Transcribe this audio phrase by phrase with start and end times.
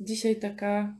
[0.00, 0.94] Dzisiaj taka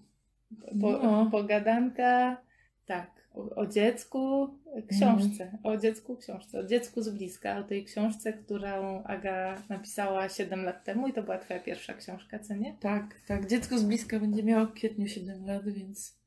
[0.80, 2.42] Po, no, Pogadanka,
[2.86, 4.48] tak, o, o dziecku,
[4.88, 5.58] książce.
[5.62, 6.58] O dziecku, książce.
[6.58, 7.58] O dziecku z bliska.
[7.58, 12.38] O tej książce, którą Aga napisała 7 lat temu i to była Twoja pierwsza książka,
[12.38, 12.76] co nie?
[12.80, 13.46] tak, tak.
[13.46, 16.18] Dziecko z bliska będzie miało w kwietniu 7 lat, więc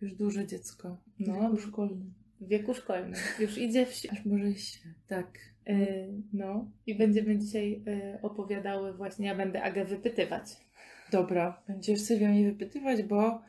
[0.00, 0.96] już duże dziecko.
[1.18, 1.36] No.
[1.42, 2.14] No, już szkolnym.
[2.40, 3.14] W wieku szkolnym.
[3.38, 4.12] Już idzie w świat.
[4.12, 4.92] Aż może świat.
[5.08, 5.38] Tak.
[5.68, 7.82] Y, no i będziemy dzisiaj
[8.16, 10.67] y, opowiadały właśnie, ja będę Agę wypytywać.
[11.10, 13.42] Dobra, będziesz Sylwia mnie wypytywać, bo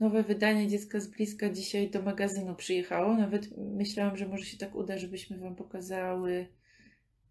[0.00, 3.14] nowe wydanie Dziecka z bliska dzisiaj do magazynu przyjechało.
[3.14, 6.46] Nawet myślałam, że może się tak uda, żebyśmy Wam pokazały,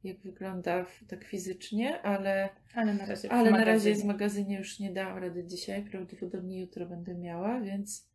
[0.04, 4.94] jak wygląda tak fizycznie, ale, Ale na razie ale na razie z magazynie już nie
[4.94, 5.84] dałam rady dzisiaj.
[5.84, 8.10] Prawdopodobnie jutro będę miała, więc,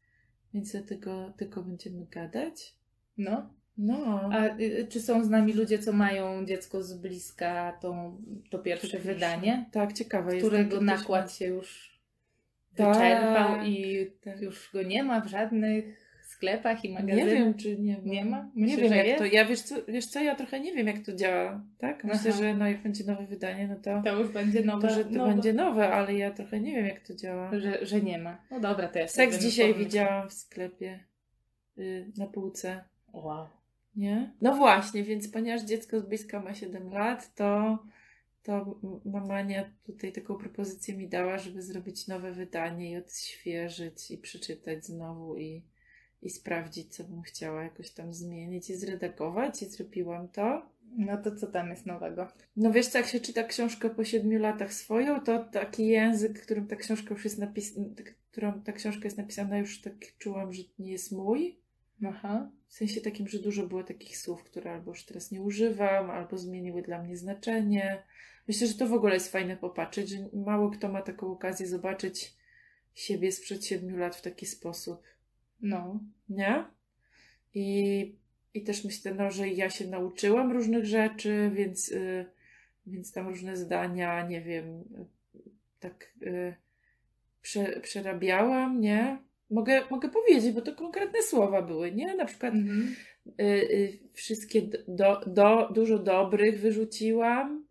[0.55, 2.77] więc dlatego tylko będziemy gadać.
[3.19, 3.55] No.
[3.79, 8.13] No, A y, czy są z nami ludzie, co mają dziecko z bliska, to,
[8.51, 11.99] to pierwsze wydanie, tak, ciekawe którego nakład się już
[12.77, 14.41] Tak, wyczerpał i tak.
[14.41, 17.27] już go nie ma w żadnych sklepach i magazynach?
[17.29, 18.03] Nie wiem, czy nie ma.
[18.05, 18.51] Nie ma?
[18.55, 19.19] nie Myślę, wiem, że jak jest.
[19.19, 19.25] to.
[19.25, 21.65] Ja wiesz co, wiesz co, ja trochę nie wiem, jak to działa.
[21.79, 22.05] Tak?
[22.05, 22.39] Myślę, Aha.
[22.43, 24.89] że no, jak będzie nowe wydanie, no to, To już będzie nowe.
[24.89, 25.33] to że to nowe.
[25.33, 27.51] będzie nowe, ale ja trochę nie wiem, jak to działa.
[27.61, 28.39] Że, że nie ma.
[28.51, 29.85] No dobra, to ja Seks dzisiaj pomyślę.
[29.85, 31.05] widziałam w sklepie
[31.79, 32.85] y, na półce.
[33.13, 33.47] Wow.
[33.97, 34.33] Nie?
[34.41, 37.79] No właśnie, więc ponieważ dziecko z bliska ma 7 lat, to,
[38.43, 44.87] to mamania tutaj taką propozycję mi dała, żeby zrobić nowe wydanie i odświeżyć i przeczytać
[44.87, 45.63] znowu i,
[46.23, 50.73] i sprawdzić, co bym chciała jakoś tam zmienić i zredagować i zrobiłam to.
[50.97, 52.29] No to co tam jest nowego?
[52.57, 56.67] No wiesz co, jak się czyta książkę po 7 latach swoją, to taki język, którym
[56.67, 57.87] ta książka już jest napisana,
[58.31, 61.59] którą ta książka jest napisana, już tak czułam, że nie jest mój.
[62.07, 62.51] Aha.
[62.73, 66.39] W sensie takim, że dużo było takich słów, które albo już teraz nie używam, albo
[66.39, 68.03] zmieniły dla mnie znaczenie.
[68.49, 72.35] Myślę, że to w ogóle jest fajne popatrzeć, że mało kto ma taką okazję zobaczyć
[72.95, 75.03] siebie sprzed siedmiu lat w taki sposób,
[75.61, 76.01] No.
[76.29, 76.65] nie?
[77.55, 78.15] I,
[78.55, 82.27] i też myślę, no, że ja się nauczyłam różnych rzeczy, więc, y,
[82.87, 84.67] więc tam różne zdania, nie wiem,
[85.37, 86.55] y, tak y,
[87.43, 89.19] prze, przerabiałam, nie?
[89.53, 92.15] Mogę, mogę powiedzieć, bo to konkretne słowa były, nie?
[92.17, 92.95] Na przykład Mhm.
[93.27, 97.67] y, y, wszystkie do, do, dużo dobrych wyrzuciłam.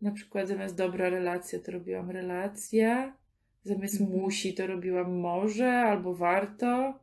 [0.00, 3.16] Na przykład zamiast dobra relacja to robiłam relacja.
[3.64, 4.20] Zamiast Mhm.
[4.20, 6.98] musi to robiłam może albo warto.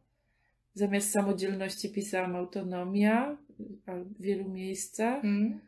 [0.74, 3.38] Zamiast samodzielności pisałam autonomia
[3.88, 5.16] w wielu miejscach.
[5.16, 5.60] Mhm.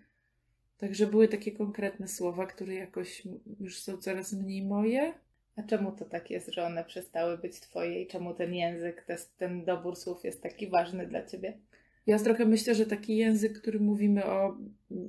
[0.78, 3.24] Także były takie konkretne słowa, które jakoś
[3.60, 5.14] już są coraz mniej moje.
[5.58, 9.18] A czemu to tak jest, że one przestały być twoje i czemu ten język, te,
[9.38, 11.58] ten dobór słów jest taki ważny dla ciebie?
[12.08, 14.58] Ja trochę myślę, że taki język, który mówimy o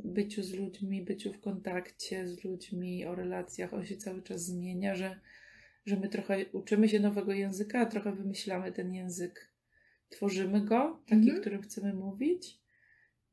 [0.04, 4.94] byciu z ludźmi, byciu w kontakcie z ludźmi, o relacjach, on się cały czas zmienia,
[4.94, 5.20] że,
[5.86, 9.52] że my trochę uczymy się nowego języka, a trochę wymyślamy ten język.
[10.08, 11.40] Tworzymy go, taki, Mhm.
[11.40, 12.58] którym chcemy mówić.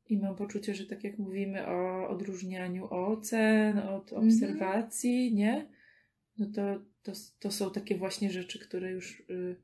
[0.08, 4.28] I mam poczucie, że tak jak mówimy o odróżnianiu ocen, od Mhm.
[4.28, 5.66] obserwacji, nie?
[6.38, 9.56] No to, to, to są takie właśnie rzeczy, które już y,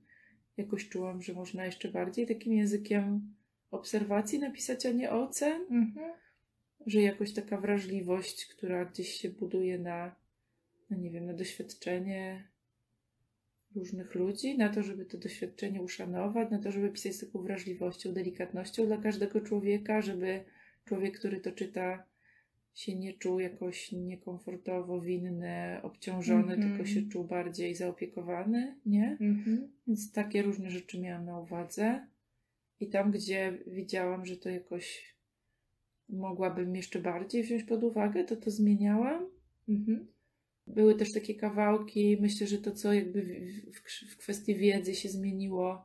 [0.57, 3.35] jakoś czułam, że można jeszcze bardziej takim językiem
[3.71, 5.63] obserwacji napisać, a nie ocen.
[5.71, 6.13] Mhm.
[6.87, 10.15] Że jakoś taka wrażliwość, która gdzieś się buduje na,
[10.91, 12.49] no nie wiem, na doświadczenie
[13.75, 18.13] różnych ludzi, na to, żeby to doświadczenie uszanować, na to, żeby pisać z taką wrażliwością,
[18.13, 20.45] delikatnością dla każdego człowieka, żeby
[20.85, 22.05] człowiek, który to czyta,
[22.75, 26.63] się nie czuł jakoś niekomfortowo, winny, obciążony, Mhm.
[26.63, 29.17] tylko się czuł bardziej zaopiekowany, nie?
[29.21, 29.69] Mhm.
[29.87, 32.07] Więc takie różne rzeczy miałam na uwadze.
[32.81, 35.15] I tam, gdzie widziałam, że to jakoś
[36.09, 39.27] mogłabym jeszcze bardziej wziąć pod uwagę, to to zmieniałam.
[39.69, 40.07] Mhm.
[40.67, 45.09] Były też takie kawałki, myślę, że to, co jakby w, w, w kwestii wiedzy się
[45.09, 45.85] zmieniło,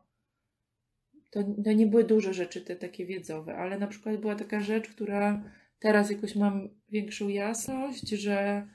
[1.32, 4.88] to, to nie były duże rzeczy te takie wiedzowe, ale na przykład była taka rzecz,
[4.90, 5.44] która
[5.80, 8.68] teraz jakoś mam większą jasność, że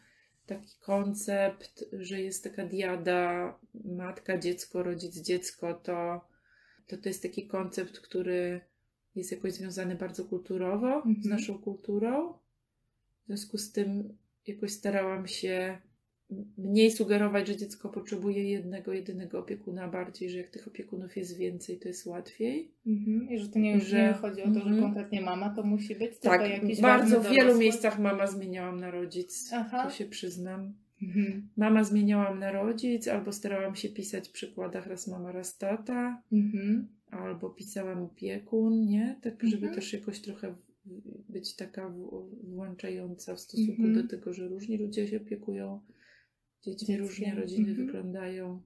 [0.46, 3.54] taki koncept, że jest taka diada
[3.84, 6.21] matka, dziecko, rodzic, dziecko, to,
[6.86, 8.60] to to jest taki koncept, który
[9.15, 11.30] jest jakoś związany bardzo kulturowo z Mhm.
[11.30, 12.32] naszą kulturą.
[12.32, 15.78] W związku z tym jakoś starałam się
[16.58, 21.78] mniej sugerować, że dziecko potrzebuje jednego, jedynego opiekuna bardziej, że jak tych opiekunów jest więcej,
[21.78, 22.74] to jest łatwiej.
[22.86, 23.30] Mhm.
[23.30, 24.80] I że to nie, Że- nie chodzi o to, że Mhm.
[24.82, 29.50] konkretnie mama to musi być, Tak, jakiś bardzo w wielu miejscach mama zmieniałam na rodzic.
[29.52, 29.84] Aha.
[29.84, 30.74] To się przyznam.
[31.02, 31.48] Mhm.
[31.56, 36.88] Mama zmieniałam na rodzic, albo starałam się pisać w przykładach raz mama, raz tata, Mhm.
[37.10, 39.18] albo pisałam opiekun, nie?
[39.22, 39.74] Tak, żeby Mhm.
[39.74, 40.54] też jakoś trochę
[41.28, 41.92] być taka
[42.44, 43.94] włączająca w stosunku Mhm.
[44.02, 45.80] do tego, że różni ludzie się opiekują
[46.64, 47.86] dziećmi różnie rodziny Mhm.
[47.86, 48.62] wyglądają.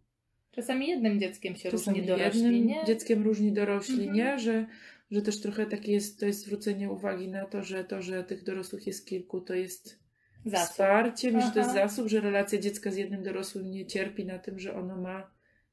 [0.51, 2.85] Czasami jednym dzieckiem się Czasami różni dorośli, jednym nie?
[2.87, 4.17] dzieckiem różni dorośli, Mhm.
[4.17, 4.39] nie?
[4.39, 4.67] Że,
[5.11, 8.45] że też trochę takie jest, to jest zwrócenie uwagi na to, że to, że tych
[8.45, 9.99] dorosłych jest kilku, to jest
[10.45, 10.71] Zasób.
[10.71, 14.39] wsparciem, i że to jest zasób, że relacja dziecka z jednym dorosłym nie cierpi na
[14.39, 15.31] tym, że ono ma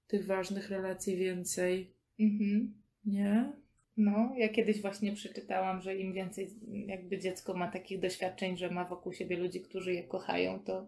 [0.07, 2.73] tych ważnych relacji więcej, Mhm.
[3.05, 3.51] nie?
[3.97, 6.49] No, ja kiedyś właśnie przeczytałam, że im więcej
[6.87, 10.87] jakby dziecko ma takich doświadczeń, że ma wokół siebie ludzi, którzy je kochają, to,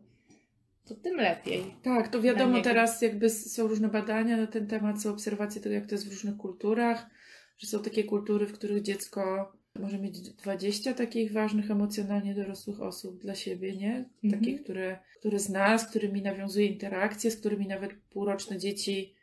[0.85, 1.75] to tym lepiej.
[1.83, 5.87] Tak, to wiadomo teraz jakby są różne badania na ten temat, są obserwacje tego, jak
[5.87, 7.09] to jest w różnych kulturach,
[7.57, 13.21] że są takie kultury, w których dziecko może mieć 20 takich ważnych emocjonalnie dorosłych osób
[13.21, 14.09] dla siebie, nie?
[14.23, 14.39] Mhm.
[14.39, 19.15] Takich, które, które zna, z którymi nawiązuje interakcje, z którymi nawet półroczne dzieci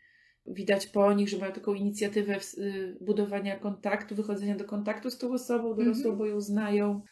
[0.46, 5.32] widać po nich, że mają taką inicjatywę y, budowania kontaktu, wychodzenia do kontaktu z tą
[5.32, 6.18] osobą dorosłą, Mhm.
[6.18, 7.02] bo ją znają,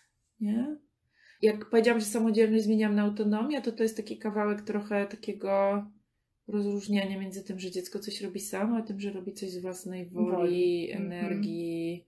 [0.40, 0.76] nie?
[1.42, 5.84] Jak powiedziałam, że samodzielność zmieniam na autonomię, to to jest taki kawałek trochę takiego
[6.48, 10.06] rozróżniania między tym, że dziecko coś robi samo, a tym, że robi coś z własnej
[10.06, 10.92] woli, Woli.
[10.92, 11.12] Mhm.
[11.12, 12.06] energii,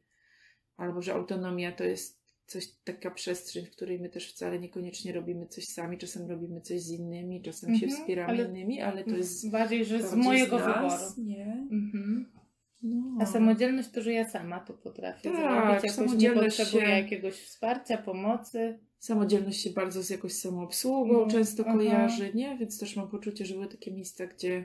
[0.76, 5.46] albo że autonomia to jest coś, taka przestrzeń, w której my też wcale niekoniecznie robimy
[5.46, 9.16] coś sami, czasem robimy coś z innymi, czasem się Mhm, wspieramy ale innymi, ale to
[9.16, 11.28] jest Bardziej, że z mojego nas, wyboru.
[11.28, 11.66] Nie.
[11.70, 12.41] Mhm.
[12.82, 13.18] No.
[13.20, 15.74] A samodzielność to, że ja sama to potrafię Tak, zrobić.
[15.74, 18.78] Jakoś nie samodzielność potrzebuję się- jakiegoś wsparcia, pomocy.
[18.98, 21.76] Samodzielność się bardzo z jakąś samoobsługą No, często aha.
[21.76, 22.56] kojarzy, nie?
[22.58, 24.64] Więc też mam poczucie, że były takie miejsca, gdzie,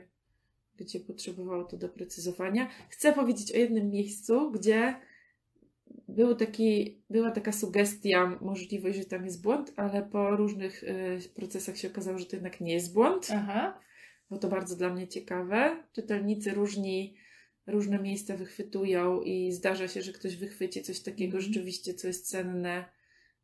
[0.76, 2.68] gdzie potrzebowało to doprecyzowania.
[2.88, 4.94] Chcę powiedzieć o jednym miejscu, gdzie
[6.08, 11.76] był taki, była taka sugestia, możliwość, że tam jest błąd, ale po różnych y, procesach
[11.78, 13.78] się okazało, że to jednak nie jest błąd, Aha.
[14.30, 15.76] bo to bardzo dla mnie ciekawe.
[15.92, 17.14] Czytelnicy różni
[17.68, 21.42] różne miejsca wychwytują i zdarza się, że ktoś wychwyci coś takiego Mhm.
[21.42, 22.84] rzeczywiście, co jest cenne,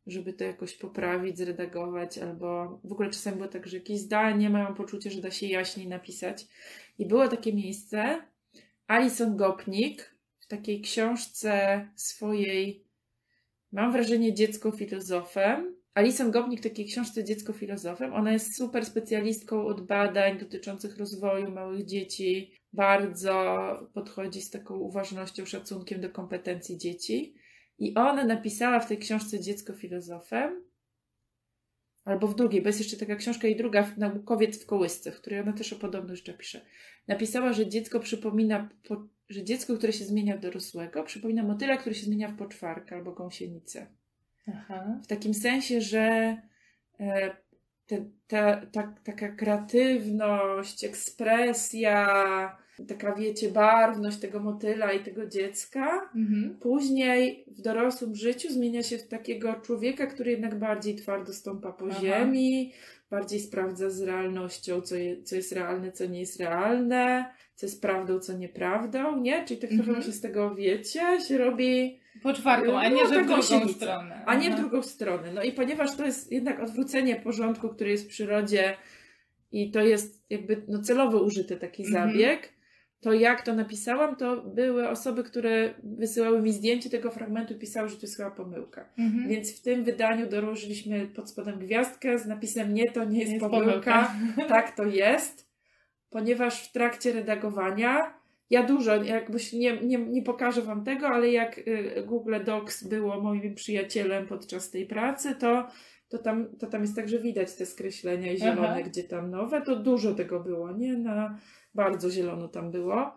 [0.07, 4.75] żeby to jakoś poprawić, zredagować, albo w ogóle czasami było tak, że jakieś zdanie mają
[4.75, 6.47] poczucie, że da się jaśniej napisać.
[6.99, 8.21] I było takie miejsce,
[8.87, 12.85] Alison Gopnik w takiej książce swojej,
[13.71, 15.75] mam wrażenie, dziecko filozofem.
[15.93, 18.13] Alison Gopnik w takiej książce Dziecko filozofem.
[18.13, 22.51] Ona jest super specjalistką od badań dotyczących rozwoju małych dzieci.
[22.75, 27.35] Bardzo podchodzi z taką uważnością, szacunkiem do kompetencji dzieci.
[27.79, 30.65] I ona napisała w tej książce Dziecko filozofem,
[32.05, 35.39] albo w drugiej, bo jest jeszcze taka książka i druga, Naukowiec w kołysce, w której
[35.39, 36.61] ona też o podobno jeszcze pisze.
[37.07, 41.95] Napisała, że dziecko przypomina, po, że dziecko, które się zmienia w dorosłego, przypomina motyla, który
[41.95, 43.87] się zmienia w poczwarkę albo gąsienicę.
[44.47, 44.99] Aha.
[45.03, 46.37] W takim sensie, że
[46.99, 47.35] e,
[47.85, 52.07] te, ta, ta, taka kreatywność, ekspresja,
[52.87, 56.57] taka wiecie, barwność tego motyla i tego dziecka, Mhm.
[56.61, 61.85] później w dorosłym życiu zmienia się w takiego człowieka, który jednak bardziej twardo stąpa po
[61.91, 61.99] Aha.
[62.01, 62.73] ziemi,
[63.09, 67.25] bardziej sprawdza z realnością, co, je, co jest realne, co nie jest realne,
[67.55, 69.45] co jest prawdą, co nieprawdą, nie?
[69.45, 69.95] Czyli tak trochę Mhm.
[69.95, 74.23] właśnie z tego wiecie, się robi Poczwarką, a nie, No, że w taką drugą stronę.
[74.25, 75.31] a nie w drugą stronę.
[75.33, 78.77] No i ponieważ to jest jednak odwrócenie porządku, który jest w przyrodzie
[79.51, 82.03] i to jest jakby no, celowo użyty taki Mhm.
[83.05, 87.89] To jak to napisałam, to były osoby, które wysyłały mi zdjęcie tego fragmentu i pisały,
[87.89, 88.89] że to jest chyba pomyłka.
[88.97, 89.29] Mhm.
[89.29, 93.45] Więc w tym wydaniu dołożyliśmy pod spodem gwiazdkę z napisem nie, to nie jest, Jest
[93.45, 94.15] pomyłka,
[94.47, 95.49] tak to jest,
[96.09, 98.13] ponieważ w trakcie redagowania
[98.49, 103.21] ja dużo, jakbyś nie, nie, nie pokażę Wam tego, ale jak y, Google Docs było
[103.21, 105.67] moim przyjacielem podczas tej pracy, to,
[106.09, 108.81] to, tam, to tam jest tak, że widać te skreślenia i zielone, Aha.
[108.81, 110.97] gdzie tam nowe, to dużo tego było, nie?
[110.97, 111.39] Na,
[111.75, 113.15] bardzo zielono tam było.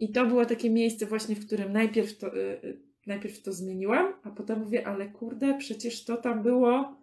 [0.00, 4.12] I to było takie miejsce właśnie, w którym najpierw to, y, y, najpierw to zmieniłam,
[4.22, 6.96] a potem mówię, ale kurde, przecież to tam było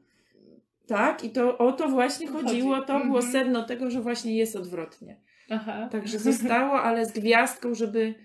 [0.88, 2.46] tak i to o to właśnie Chodzi.
[2.46, 3.32] chodziło, to było Mhm.
[3.32, 5.22] sedno tego, że właśnie jest odwrotnie.
[5.50, 5.90] Aha.
[5.92, 8.16] Także zostało, ale z gwiazdką, żeby,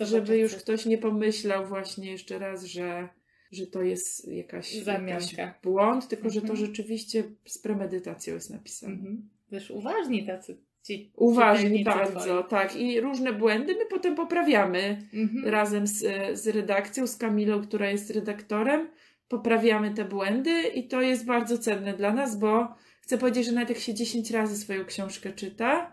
[0.00, 3.08] żeby już ktoś nie pomyślał właśnie jeszcze raz, że,
[3.52, 6.66] że to jest jakaś, jakaś błąd, tylko że to Mhm.
[6.66, 8.92] rzeczywiście z premedytacją jest napisane.
[8.94, 9.28] Mhm.
[9.50, 12.76] Też uważni tacy ci Uważni bardzo, tak.
[12.76, 15.22] I różne błędy my potem poprawiamy twoi.
[15.22, 15.44] Mhm.
[15.44, 16.04] razem z,
[16.38, 18.88] z redakcją, z Kamilą, która jest redaktorem.
[19.28, 23.68] Poprawiamy te błędy i to jest bardzo cenne dla nas, bo chcę powiedzieć, że nawet
[23.68, 25.92] jak się 10 razy swoją książkę czyta,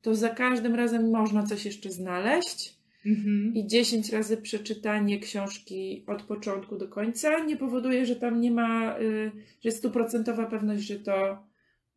[0.00, 2.82] to za każdym razem można coś jeszcze znaleźć.
[3.06, 3.52] Mhm.
[3.54, 8.98] I 10 razy przeczytanie książki od początku do końca nie powoduje, że tam nie ma,
[8.98, 11.44] y, że jest stuprocentowa pewność, że to,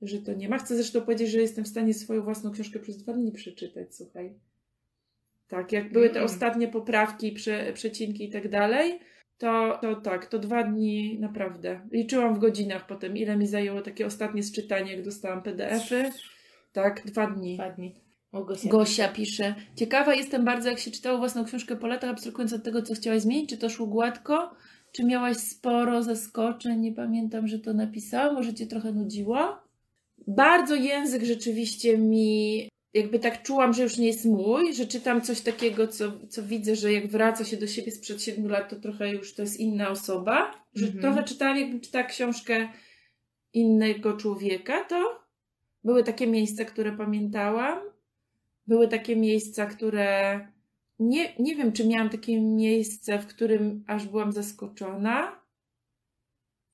[0.01, 0.57] że to nie ma.
[0.57, 4.33] Chcę zresztą powiedzieć, że jestem w stanie swoją własną książkę przez dwa dni przeczytać, słuchaj.
[5.47, 6.25] Tak, jak były te Mm.
[6.25, 8.99] ostatnie poprawki, prze, przecinki i tak dalej,
[9.37, 11.81] to, to tak, to dwa dni naprawdę.
[11.91, 16.11] Liczyłam w godzinach potem, ile mi zajęło takie ostatnie sczytanie, jak dostałam PDF-y.
[16.73, 17.55] Tak, dwa dni.
[17.55, 17.95] Dwa dni.
[18.33, 18.69] Gosia.
[18.69, 19.55] Gosia pisze.
[19.75, 23.21] Ciekawa jestem bardzo, jak się czytało własną książkę po latach, abstrahując od tego, co chciałaś
[23.21, 23.49] zmienić.
[23.49, 24.55] Czy to szło gładko?
[24.91, 26.79] Czy miałaś sporo zaskoczeń?
[26.79, 28.35] Nie pamiętam, że to napisałam.
[28.35, 29.57] Może cię trochę nudziło?
[30.27, 35.41] Bardzo język rzeczywiście mi jakby tak czułam, że już nie jest mój, że czytam coś
[35.41, 39.13] takiego, co, co widzę, że jak wraca się do siebie sprzed 7 lat, to trochę
[39.13, 40.65] już to jest inna osoba.
[40.73, 41.01] Że Mhm.
[41.01, 42.69] trochę czytałam, jakbym czytała książkę
[43.53, 45.25] innego człowieka, to
[45.83, 47.79] były takie miejsca, które pamiętałam.
[48.67, 50.39] Były takie miejsca, które
[50.99, 55.41] nie, nie wiem, czy miałam takie miejsce, w którym aż byłam zaskoczona.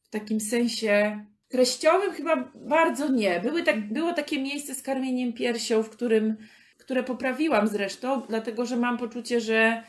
[0.03, 3.39] W takim sensie treściowym chyba bardzo nie.
[3.39, 6.37] Były tak, było takie miejsce z karmieniem piersią, w którym,
[6.77, 9.83] które poprawiłam zresztą, dlatego że mam poczucie, że,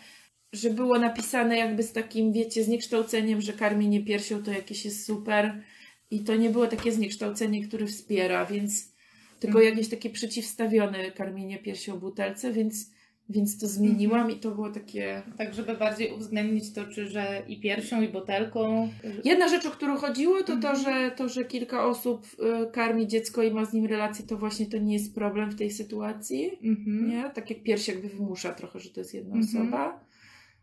[0.52, 5.62] że było napisane jakby z takim, wiecie, zniekształceniem, że karmienie piersią to jakieś jest super.
[6.10, 8.92] I to nie było takie zniekształcenie, które wspiera, więc
[9.40, 9.74] tylko Mhm.
[9.74, 12.91] jakieś takie przeciwstawione karmienie piersią butelce, więc,
[13.28, 17.60] więc to zmieniłam i to było takie Tak, żeby bardziej uwzględnić to, czy że i
[17.60, 18.88] piersią, i butelką.
[19.24, 20.76] Jedna rzecz, o którą chodziło, to to, Mhm.
[20.76, 22.26] że, to, że kilka osób
[22.66, 25.54] y, karmi dziecko i ma z nim relację, to właśnie to nie jest problem w
[25.58, 26.50] tej sytuacji.
[26.62, 27.08] Mhm.
[27.10, 27.30] Nie?
[27.30, 29.56] Tak jak pierś jakby wymusza trochę, że to jest jedna Mhm.
[29.62, 30.04] osoba.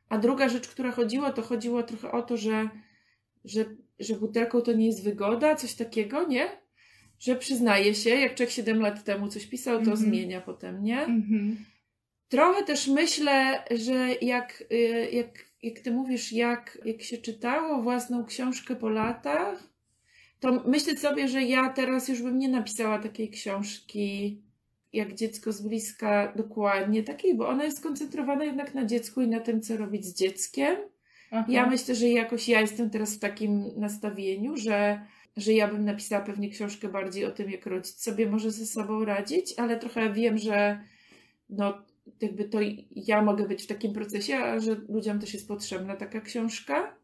[0.10, 2.70] A druga rzecz, która chodziło, to chodziło trochę o to, że,
[3.46, 3.66] że,
[4.00, 6.48] że butelką to nie jest wygoda, coś takiego, nie?
[7.20, 9.98] Że przyznaje się, jak człowiek 7 lat temu coś pisał, to Mhm.
[9.98, 11.00] zmienia potem, nie?
[11.02, 11.58] Mhm.
[12.30, 18.26] Trochę też myślę, że jak, y, jak, jak ty mówisz, jak, jak się czytało własną
[18.26, 19.64] książkę po latach,
[20.40, 24.42] to myślę sobie, że ja teraz już bym nie napisała takiej książki
[24.94, 29.40] jak dziecko z bliska dokładnie takiej, bo ona jest skoncentrowana jednak na dziecku i na
[29.40, 30.78] tym, co robić z dzieckiem.
[31.32, 31.46] Aha.
[31.50, 35.06] Ja myślę, że jakoś ja jestem teraz w takim nastawieniu, że,
[35.38, 39.06] że ja bym napisała pewnie książkę bardziej o tym, jak rodzic sobie może ze sobą
[39.06, 40.80] radzić, ale trochę wiem, że
[41.50, 41.82] no,
[42.22, 42.60] jakby to
[42.92, 46.96] ja mogę być w takim procesie, a że ludziom też jest potrzebna taka książka.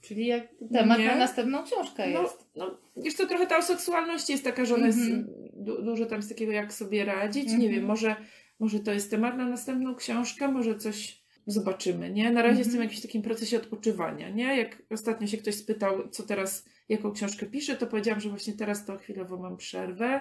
[0.00, 1.06] Czyli jak temat Nie?
[1.06, 2.44] na następną książkę No, jest.
[2.56, 5.26] no wiesz co, trochę ta o seksualności jest taka, że ona jest Mhm.
[5.52, 7.46] du- dużo tam z takiego, jak sobie radzić.
[7.46, 7.72] Nie Mhm.
[7.72, 8.16] wiem, może,
[8.58, 12.24] może to jest temat na następną książkę, może coś zobaczymy, nie?
[12.24, 12.58] Na razie Mhm.
[12.58, 14.56] jestem w jakimś takim procesie odpoczywania, nie?
[14.56, 18.84] Jak ostatnio się ktoś spytał, co teraz, jaką książkę piszę, to powiedziałam, że właśnie teraz
[18.84, 20.20] to chwilowo mam przerwę.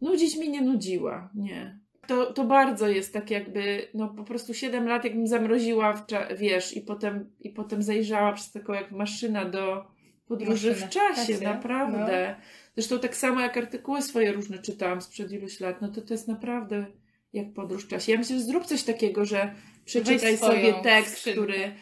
[0.00, 1.78] Nudzić mnie nie nudziła, nie.
[2.06, 6.04] To, to bardzo jest tak jakby, no po prostu 7 lat jakbym zamroziła, w
[6.38, 9.84] wiesz, i potem, i potem zajrzała przez taką jak maszyna do
[10.26, 12.34] podróży Maszyna w czasie, naprawdę.
[12.76, 16.28] Zresztą tak samo jak artykuły swoje różne czytałam sprzed iluś lat, no to to jest
[16.28, 16.86] naprawdę
[17.32, 18.12] jak podróż w czasie.
[18.12, 21.40] Ja myślę, że zrób coś takiego, że przeczytaj swoją sobie tekst, skrzynkę.
[21.40, 21.72] który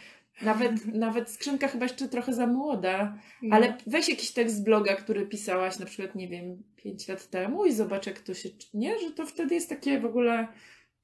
[0.43, 3.57] nawet, nawet skrzynka chyba jeszcze trochę za młoda, No.
[3.57, 7.65] ale weź jakiś tekst z bloga, który pisałaś na przykład, nie wiem, 5 lat temu
[7.65, 8.49] i zobacz, jak to się.
[8.75, 10.49] Nie, że to wtedy jest takie w ogóle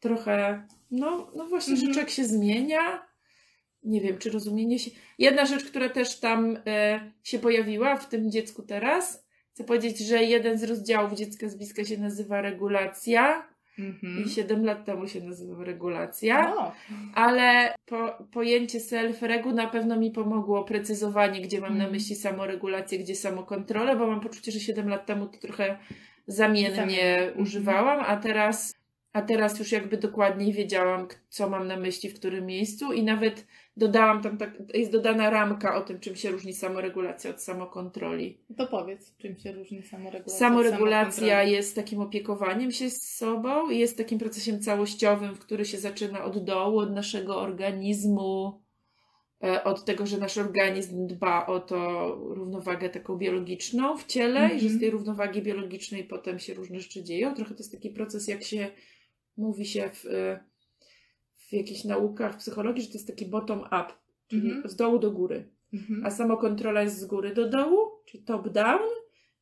[0.01, 0.67] trochę.
[0.91, 1.89] No, no właśnie, Mhm.
[1.89, 3.09] że człowiek się zmienia.
[3.83, 4.91] Nie wiem, czy rozumienie się.
[5.19, 9.27] Jedna rzecz, która też tam e, się pojawiła w tym dziecku teraz.
[9.55, 14.25] Chcę powiedzieć, że jeden z rozdziałów dziecka z bliska się nazywa regulacja Mhm.
[14.27, 16.55] i 7 lat temu się nazywał regulacja.
[16.57, 16.73] O,
[17.15, 21.93] Ale po, pojęcie self-regu na pewno mi pomogło precyzowanie, gdzie mam na Mhm.
[21.93, 25.79] myśli samoregulację, gdzie samokontrolę, bo mam poczucie, że 7 lat temu to trochę
[26.27, 27.33] zamiennie Zamiennie.
[27.37, 28.73] Używałam, a teraz,
[29.13, 33.47] a teraz już jakby dokładniej wiedziałam, co mam na myśli, w którym miejscu i nawet
[33.77, 38.41] dodałam tam, tak, jest dodana ramka o tym, czym się różni samoregulacja od samokontroli.
[38.57, 43.97] to powiedz, czym się różni samoregulacja Samoregulacja jest takim opiekowaniem się z sobą i jest
[43.99, 48.63] takim procesem całościowym, w który się zaczyna od dołu, od naszego organizmu,
[49.45, 54.61] e, od tego, że nasz organizm dba o to równowagę taką biologiczną w ciele i
[54.61, 54.81] że z Mhm.
[54.81, 57.35] tej równowagi biologicznej potem się różne rzeczy dzieją.
[57.35, 58.71] Trochę to jest taki proces, jak się
[59.39, 60.41] mówi się w, e,
[61.49, 63.87] w jakichś naukach, psychologii, że to jest taki bottom-up,
[64.29, 64.69] czyli Mhm.
[64.69, 66.07] z dołu do góry Mhm.
[66.07, 68.81] a samokontrola jest z góry do dołu, czyli top-down.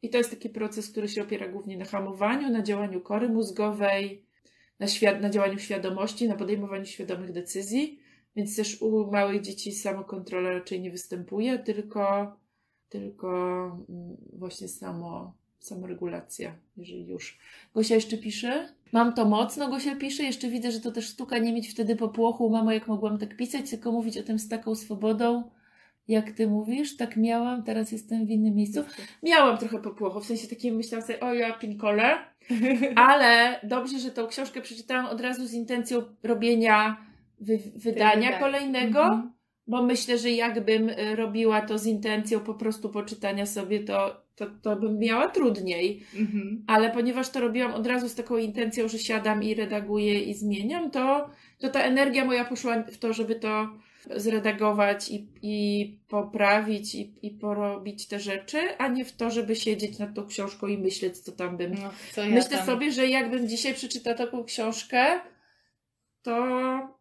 [0.03, 4.25] I to jest taki proces, który się opiera głównie na hamowaniu, na działaniu kory mózgowej,
[4.79, 4.87] na,
[5.21, 8.00] na działaniu świadomości, na podejmowaniu świadomych decyzji.
[8.37, 12.37] Więc też u małych dzieci samokontrola raczej nie występuje, tylko,
[12.88, 13.29] tylko
[13.88, 17.38] mm, właśnie samo, samoregulacja, jeżeli już.
[17.75, 18.75] Gosia jeszcze pisze.
[18.93, 20.23] Mam to mocno, Gosia pisze.
[20.23, 22.50] Jeszcze widzę, że to też sztuka nie mieć wtedy popłochu.
[22.50, 25.50] Mamo, jak mogłam tak pisać, tylko mówić o tym z taką swobodą
[26.09, 28.85] jak ty mówisz, tak miałam, teraz jestem w innym miejscu.
[29.23, 32.19] Miałam trochę popłochu, w sensie takim myślałam sobie, o ja pinkole,
[33.09, 36.97] ale dobrze, że tą książkę przeczytałam od razu z intencją robienia
[37.40, 39.33] wy- wydania wyda- kolejnego, Mhm.
[39.66, 44.46] Bo myślę, że jakbym y, robiła to z intencją po prostu poczytania sobie, to, to,
[44.62, 46.02] to bym miała trudniej.
[46.18, 46.64] Mhm.
[46.66, 50.90] Ale ponieważ to robiłam od razu z taką intencją, że siadam i redaguję i zmieniam,
[50.90, 53.68] to, to ta energia moja poszła w to, żeby to
[54.16, 59.99] zredagować i, i poprawić i, i porobić te rzeczy, a nie w to, żeby siedzieć
[59.99, 61.75] nad tą książką i myśleć, co tam bym.
[61.75, 62.66] No, co ja Myślę tam...
[62.66, 65.20] sobie, że jakbym dzisiaj przeczytała taką książkę,
[66.23, 66.96] to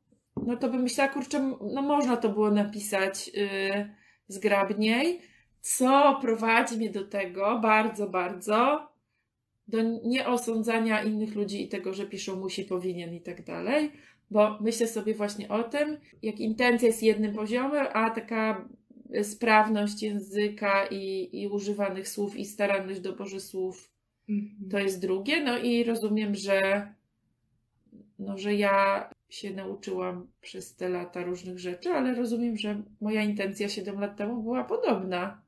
[0.46, 3.90] no to bym myślała, kurczę, no można to było napisać yy,
[4.28, 5.22] zgrabniej,
[5.62, 8.88] co prowadzi mnie do tego bardzo, bardzo,
[9.68, 13.92] do nieosądzania innych ludzi i tego, że piszą musi, powinien i tak dalej,
[14.32, 18.70] bo myślę sobie właśnie o tym, jak intencja jest jednym poziomem, a taka
[19.24, 23.96] sprawność języka i, i używanych słów i staranność doborze słów
[24.30, 24.70] Mhm.
[24.70, 25.44] to jest drugie.
[25.44, 26.88] No i rozumiem, że,
[28.20, 33.70] no, że ja się nauczyłam przez te lata różnych rzeczy, ale rozumiem, że moja intencja
[33.70, 35.42] 7 lat temu była podobna.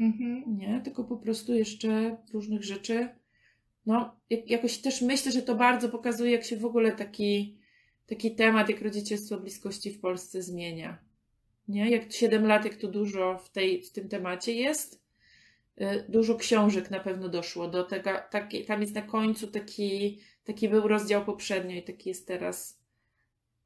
[0.00, 0.44] Mhm.
[0.46, 3.08] Nie, tylko po prostu jeszcze różnych rzeczy.
[3.86, 7.58] No, jak, jakoś też myślę, że to bardzo pokazuje, jak się w ogóle taki,
[8.06, 10.98] taki temat, jak rodzicielstwo bliskości w Polsce zmienia.
[11.68, 11.90] Nie?
[11.90, 15.04] Jak 7 lat, jak to dużo w, tej, w tym temacie jest.
[15.80, 18.10] Y, Dużo książek na pewno doszło do tego.
[18.30, 22.83] Taki, tam jest na końcu taki, taki był rozdział poprzednio i taki jest teraz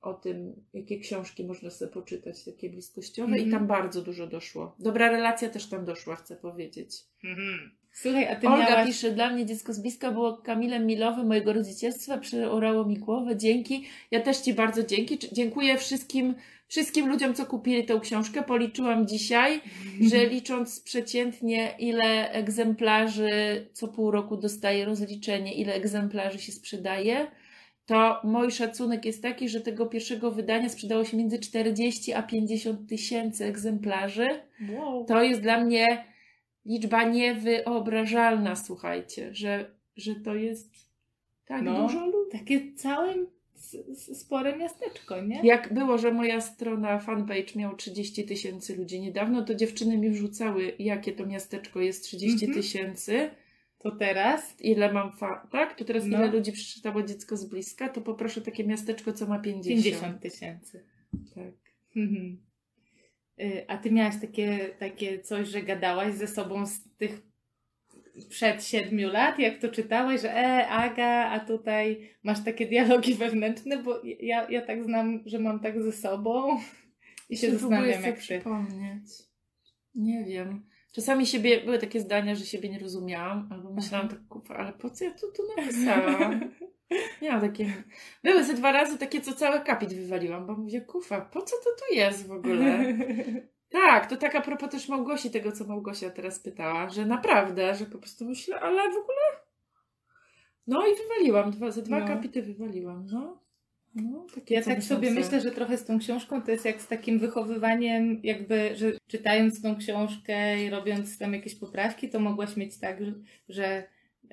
[0.00, 3.48] o tym, jakie książki można sobie poczytać, takie bliskościowe, Mhm.
[3.48, 4.76] i tam bardzo dużo doszło.
[4.78, 6.90] Dobra relacja też tam doszła, chcę powiedzieć.
[7.24, 7.70] Mhm.
[7.92, 8.86] Słuchaj, a ty Olga miałaś...
[8.86, 13.84] pisze, dla mnie dziecko z bliska było Kamilem Milowym mojego rodzicielstwa, przeorało mi głowę, dzięki.
[14.10, 15.18] Ja też Ci bardzo dzięki.
[15.32, 16.34] Dziękuję wszystkim,
[16.68, 18.42] wszystkim ludziom, co kupili tę książkę.
[18.42, 19.60] Policzyłam dzisiaj,
[20.10, 27.26] że licząc przeciętnie, ile egzemplarzy co pół roku dostaje rozliczenie, ile egzemplarzy się sprzedaje,
[27.88, 32.88] to mój szacunek jest taki, że tego pierwszego wydania sprzedało się między 40 a 50
[32.88, 34.26] tysięcy egzemplarzy.
[34.72, 35.04] Wow.
[35.04, 36.04] To jest dla mnie
[36.66, 40.70] liczba niewyobrażalna, słuchajcie, że, że to jest
[41.46, 41.82] tak No.
[41.82, 42.30] dużo ludzi.
[42.32, 42.60] Takie
[43.56, 45.40] s- spore miasteczko, nie?
[45.44, 50.72] Jak było, że moja strona fanpage miała 30 tysięcy ludzi niedawno, to dziewczyny mi wrzucały,
[50.78, 52.62] jakie to miasteczko jest 30 Mhm.
[52.62, 53.30] tysięcy,
[53.78, 54.60] To teraz?
[54.60, 55.74] ile mam fa- tak?
[55.78, 56.18] To teraz No.
[56.18, 59.84] ile ludzi przeczytało dziecko z bliska, to poproszę takie miasteczko, co ma 50.
[59.84, 60.84] 50 tysięcy.
[61.34, 61.54] Tak.
[61.96, 62.38] Mhm.
[63.40, 67.22] Y, A ty miałaś takie, takie coś, że gadałaś ze sobą z tych
[68.28, 73.82] przed siedmiu lat, jak to czytałeś, że e, Aga, a tutaj masz takie dialogi wewnętrzne,
[73.82, 76.58] bo ja, ja tak znam, że mam tak ze sobą
[77.30, 78.20] i się zastanawiam, jak ty.
[78.20, 79.04] przypomnieć.
[79.94, 80.66] Nie wiem.
[80.98, 84.90] Czasami siebie, były takie zdania, że siebie nie rozumiałam, albo myślałam tak, kupa, ale po
[84.90, 86.40] co ja to tu napisałam?
[87.22, 87.72] Miałam takie...
[88.24, 91.70] Były ze dwa razy takie, co cały kapit wywaliłam, bo mówię, kufa, po co to
[91.70, 92.78] tu jest w ogóle?
[93.70, 97.86] Tak, to tak a propos też Małgosi, tego co Małgosia teraz pytała, że naprawdę, że
[97.86, 99.20] po prostu myślę, ale w ogóle...
[100.66, 102.06] No i wywaliłam, dwa, ze dwa No.
[102.06, 103.40] kapity wywaliłam, no.
[104.02, 107.18] No Ja tak sobie myślę, że trochę z tą książką to jest jak z takim
[107.18, 112.98] wychowywaniem, jakby, że czytając tą książkę i robiąc tam jakieś poprawki, to mogłaś mieć tak,
[113.48, 113.84] że,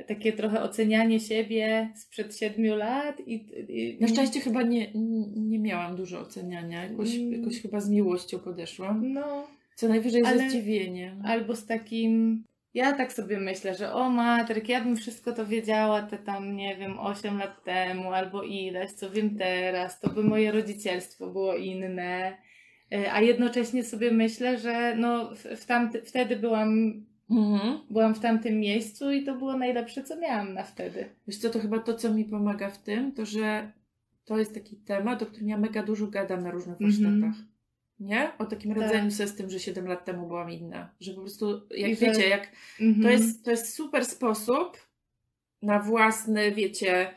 [0.08, 3.34] takie trochę ocenianie siebie sprzed siedmiu lat i,
[3.70, 4.92] i Na szczęście chyba nie,
[5.36, 6.84] nie miałam dużo oceniania.
[6.84, 7.32] Jakoś, Mm.
[7.34, 9.14] jakoś chyba z miłością podeszłam.
[9.14, 11.22] no, Co najwyżej Ale- ze zdziwieniem.
[11.26, 12.44] albo z takim
[12.76, 16.78] ja tak sobie myślę, że o materk, ja bym wszystko to wiedziała te tam, nie
[16.78, 22.38] wiem, 8 lat temu albo ileś, co wiem teraz, to by moje rodzicielstwo było inne.
[22.94, 26.94] Y, A jednocześnie sobie myślę, że no, w, tamty, wtedy byłam,
[27.30, 27.80] Mhm.
[27.90, 31.10] byłam w tamtym miejscu i to było najlepsze, co miałam na wtedy.
[31.28, 33.72] Wiesz co, to chyba to, co mi pomaga w tym, to że
[34.26, 37.55] to jest taki temat, o którym ja mega dużo gadam na różnych Mhm.
[38.00, 38.32] Nie?
[38.40, 38.84] O takim Tak.
[38.84, 40.90] radzeniu sobie z tym, że 7 lat temu byłam inna.
[41.00, 42.48] Że po prostu, jak I wiecie, jak
[42.82, 43.04] Mhm.
[43.04, 44.78] To jest, to jest super sposób
[45.62, 47.14] na własne, wiecie,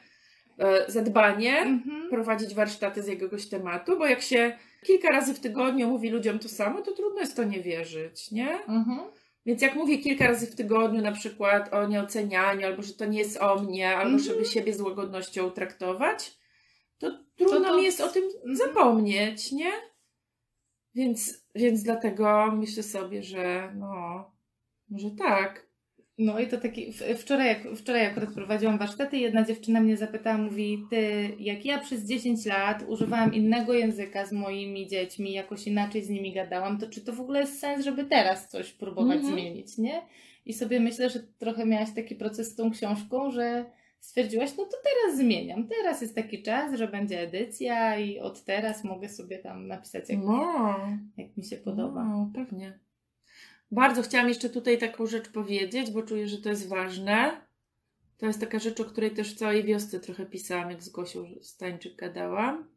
[0.59, 2.11] e, zadbanie Mhm.
[2.11, 6.49] prowadzić warsztaty z jakiegoś tematu, bo jak się kilka razy w tygodniu mówi ludziom to
[6.49, 8.53] samo, to trudno jest to nie wierzyć, nie?
[8.55, 8.99] Mhm.
[9.47, 13.19] Więc jak mówię kilka razy w tygodniu na przykład o nieocenianiu, albo że to nie
[13.19, 16.39] jest o mnie, albo żeby siebie z łagodnością traktować,
[16.99, 19.71] to trudno to- mi jest o tym zapomnieć, nie?
[20.99, 24.25] Więc, więc dlatego myślę sobie, że no,
[24.91, 25.69] może tak.
[26.19, 30.39] No i to taki, wczoraj, jak, wczoraj akurat prowadziłam warsztaty i jedna dziewczyna mnie zapytała,
[30.39, 36.05] mówi, ty, jak ja przez 10 lat używałam innego języka z moimi dziećmi, jakoś inaczej
[36.05, 39.35] z nimi gadałam, to czy to w ogóle jest sens, żeby teraz coś próbować Mhm.
[39.35, 40.03] zmienić, nie?
[40.47, 43.65] I sobie myślę, że trochę miałaś taki proces z tą książką, że
[44.01, 45.69] stwierdziłaś, no to teraz zmieniam.
[45.69, 50.19] Teraz jest taki czas, że będzie edycja i od teraz mogę sobie tam napisać, jak,
[50.19, 50.77] No,
[51.17, 52.05] jak mi się podoba.
[52.05, 52.79] no, pewnie.
[53.71, 57.41] Bardzo chciałam jeszcze tutaj taką rzecz powiedzieć, bo czuję, że to jest ważne.
[58.19, 61.27] To jest taka rzecz, o której też w całej wiosce trochę pisałam, jak z Gosią
[61.43, 62.69] Stańczyk gadałam,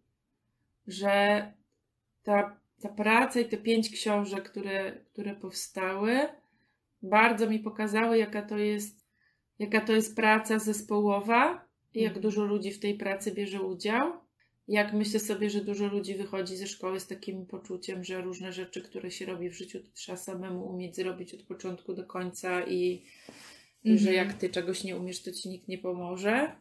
[0.88, 1.46] że
[2.24, 6.20] ta, ta praca i te pięć książek, które, które powstały,
[7.04, 9.01] bardzo mi pokazały, jaka to jest,
[9.60, 12.22] jaka to jest praca zespołowa jak Mhm.
[12.22, 14.14] dużo ludzi w tej pracy bierze udział.
[14.68, 18.82] Jak myślę sobie, że dużo ludzi wychodzi ze szkoły z takim poczuciem, że różne rzeczy,
[18.82, 23.06] które się robi w życiu, to trzeba samemu umieć zrobić od początku do końca i,
[23.84, 24.28] i że Mhm.
[24.28, 26.56] jak ty czegoś nie umiesz, to ci nikt nie pomoże.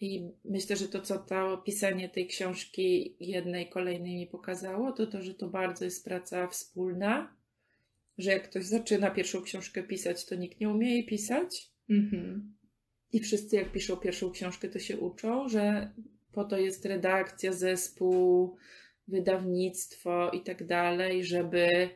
[0.00, 5.22] I myślę, że to, co to pisanie tej książki jednej, kolejnej mi pokazało, to to,
[5.22, 7.36] że to bardzo jest praca wspólna,
[8.18, 11.69] że jak ktoś zaczyna pierwszą książkę pisać, to nikt nie umie jej pisać.
[11.90, 12.54] Mhm.
[13.12, 15.92] I wszyscy, jak piszą pierwszą książkę, to się uczą, że
[16.32, 18.56] po to jest redakcja, zespół,
[19.08, 21.90] wydawnictwo i tak dalej, żeby,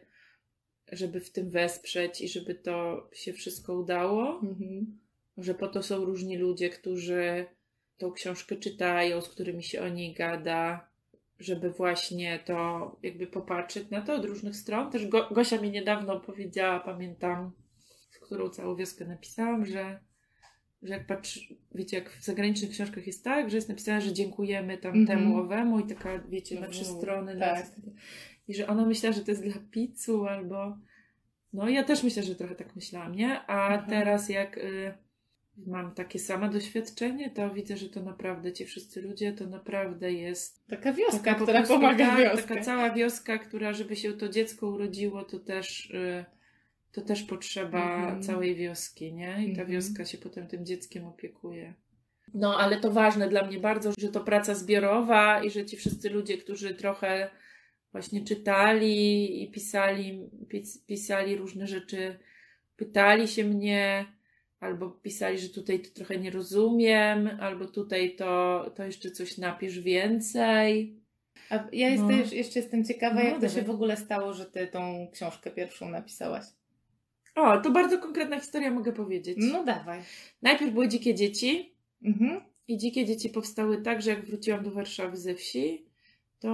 [0.93, 4.41] żeby w tym wesprzeć i żeby to się wszystko udało.
[4.43, 4.99] Mhm.
[5.39, 7.47] Że po to są różni ludzie, którzy
[7.99, 10.89] tą książkę czytają, z którymi się o niej gada,
[11.39, 14.91] żeby właśnie to jakby popatrzeć na to od różnych stron.
[14.91, 17.53] Też Go- Gosia mi niedawno powiedziała, pamiętam,
[18.21, 20.01] którą całą wioskę napisałam, że,
[20.83, 24.79] że jak patrz, wiecie, jak w zagranicznych książkach jest tak, że jest napisane, że dziękujemy
[24.79, 25.19] tam Mhm.
[25.19, 27.39] temu owemu i taka, wiecie, na trzy Mhm, strony.
[27.39, 27.59] tak.
[27.59, 27.93] Na,
[28.49, 30.79] I że ona myślała, że to jest dla pizzu albo...
[31.53, 33.41] No ja też myślę, że trochę tak myślałam, nie?
[33.47, 33.91] A Mhm.
[33.91, 34.95] teraz jak y,
[35.67, 40.67] mam takie same doświadczenie, to widzę, że to naprawdę ci wszyscy ludzie, to naprawdę jest
[40.67, 42.49] Taka wioska, taka która pomaga tak, wioskę.
[42.49, 46.25] Taka cała wioska, która, żeby się to dziecko urodziło, to też, y,
[46.95, 48.23] to też potrzeba Mhm.
[48.23, 49.31] całej wioski, nie?
[49.31, 49.69] I ta Mhm.
[49.69, 51.75] wioska się potem tym dzieckiem opiekuje.
[52.35, 56.11] No, ale to ważne dla mnie bardzo, że to praca zbiorowa i że ci wszyscy
[56.11, 57.31] ludzie, którzy trochę
[57.93, 62.19] właśnie czytali i pisali, pis, pisali różne rzeczy,
[62.77, 64.05] pytali się mnie,
[64.61, 69.81] albo pisali, że tutaj to trochę nie rozumiem, albo tutaj to, to jeszcze coś napisz
[69.81, 70.97] więcej.
[71.51, 72.11] A ja No.
[72.11, 75.51] jest, jeszcze jestem ciekawa, No, jak to się w ogóle stało, że ty tą książkę
[75.51, 76.45] pierwszą napisałaś.
[77.35, 79.39] O, to bardzo konkretna historia, mogę powiedzieć.
[79.41, 80.01] No dawaj.
[80.43, 82.41] Najpierw były dzikie dzieci, Mhm.
[82.69, 85.87] I dzikie dzieci powstały tak, że jak wróciłam do Warszawy ze wsi,
[86.41, 86.51] to,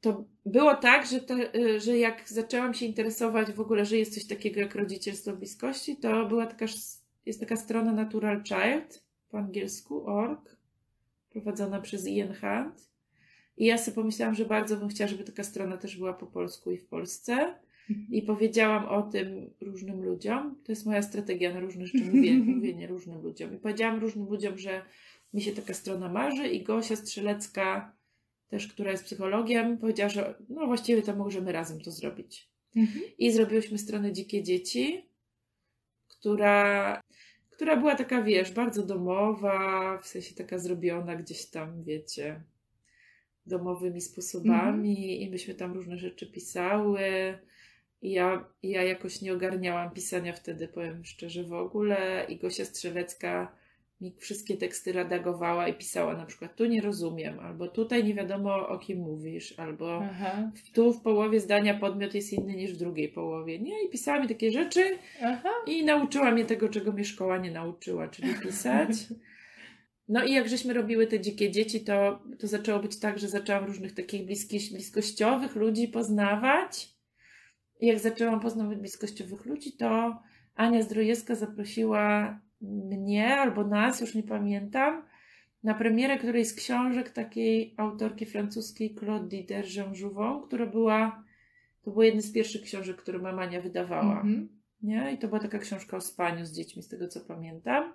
[0.00, 4.14] to było tak, że, to, y, że jak zaczęłam się interesować w ogóle, że jest
[4.14, 6.66] coś takiego jak rodzicielstwo bliskości, to była taka,
[7.26, 10.56] jest taka strona Natural Child po angielsku, org,
[11.30, 12.90] prowadzona przez Ian Hunt.
[13.56, 16.70] I ja sobie pomyślałam, że bardzo bym chciała, żeby taka strona też była po polsku
[16.70, 17.54] i w Polsce.
[18.10, 20.56] I powiedziałam o tym różnym ludziom.
[20.64, 23.54] To jest moja strategia na różne rzeczy, mówię, mówienie różnym ludziom.
[23.54, 24.82] I powiedziałam różnym ludziom, że
[25.34, 27.96] mi się taka strona marzy i Gosia Strzelecka,
[28.48, 32.48] też która jest psychologiem, powiedziała, że no właściwie to możemy razem to zrobić.
[32.76, 33.00] Mhm.
[33.18, 35.06] I zrobiłyśmy stronę Dzikie Dzieci,
[36.08, 37.00] która,
[37.50, 42.42] która była taka, wiesz, bardzo domowa, w sensie taka zrobiona gdzieś tam, wiecie,
[43.46, 47.38] domowymi sposobami i myśmy tam różne rzeczy pisały.
[48.02, 52.26] I ja, ja jakoś nie ogarniałam pisania wtedy, powiem szczerze, w ogóle.
[52.28, 53.52] I Gosia Strzelecka
[54.02, 58.68] mi wszystkie teksty redagowała i pisała na przykład tu nie rozumiem, albo tutaj nie wiadomo
[58.68, 60.50] o kim mówisz, albo Aha.
[60.74, 63.84] tu w połowie zdania podmiot jest inny niż w drugiej połowie, nie?
[63.84, 65.48] I pisała mi takie rzeczy Aha.
[65.66, 68.90] i nauczyła mnie tego, czego mnie szkoła nie nauczyła, czyli pisać.
[70.08, 73.64] No i jak żeśmy robiły te dzikie dzieci, to, to zaczęło być tak, że zaczęłam
[73.64, 76.88] różnych takich bliski, bliskościowych ludzi poznawać.
[77.82, 80.18] Jak zaczęłam poznawać bliskościowych ludzi, to
[80.54, 85.02] Ania Zdrojewska zaprosiła mnie albo nas, już nie pamiętam,
[85.62, 91.24] na premierę którejś z książek takiej autorki francuskiej Claude Dider-Jean-Jouvin, która była,
[91.82, 94.16] to była jedna z pierwszych książek, które mama Ania wydawała.
[94.16, 94.48] Mhm.
[94.82, 95.12] Nie?
[95.12, 97.94] I to była taka książka o spaniu z dziećmi, z tego co pamiętam.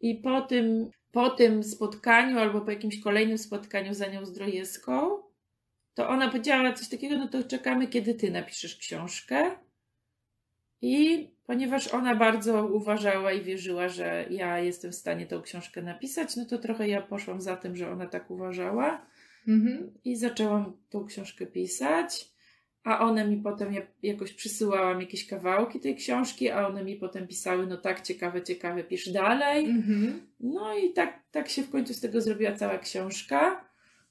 [0.00, 5.22] I po tym, po tym spotkaniu, albo po jakimś kolejnym spotkaniu z Anią Zdrojewską,
[5.94, 9.50] to ona powiedziała coś takiego, no to czekamy, kiedy ty napiszesz książkę.
[10.82, 16.36] I ponieważ ona bardzo uważała i wierzyła, że ja jestem w stanie tą książkę napisać,
[16.36, 19.06] no to trochę ja poszłam za tym, że ona tak uważała
[19.48, 19.92] Mhm.
[20.04, 22.32] i zaczęłam tą książkę pisać.
[22.84, 27.26] A one mi potem, ja jakoś przysyłałam jakieś kawałki tej książki, a one mi potem
[27.26, 29.64] pisały, no tak, ciekawe, ciekawe, pisz dalej.
[29.64, 30.26] Mhm.
[30.40, 33.64] No i tak, tak się w końcu z tego zrobiła cała książka.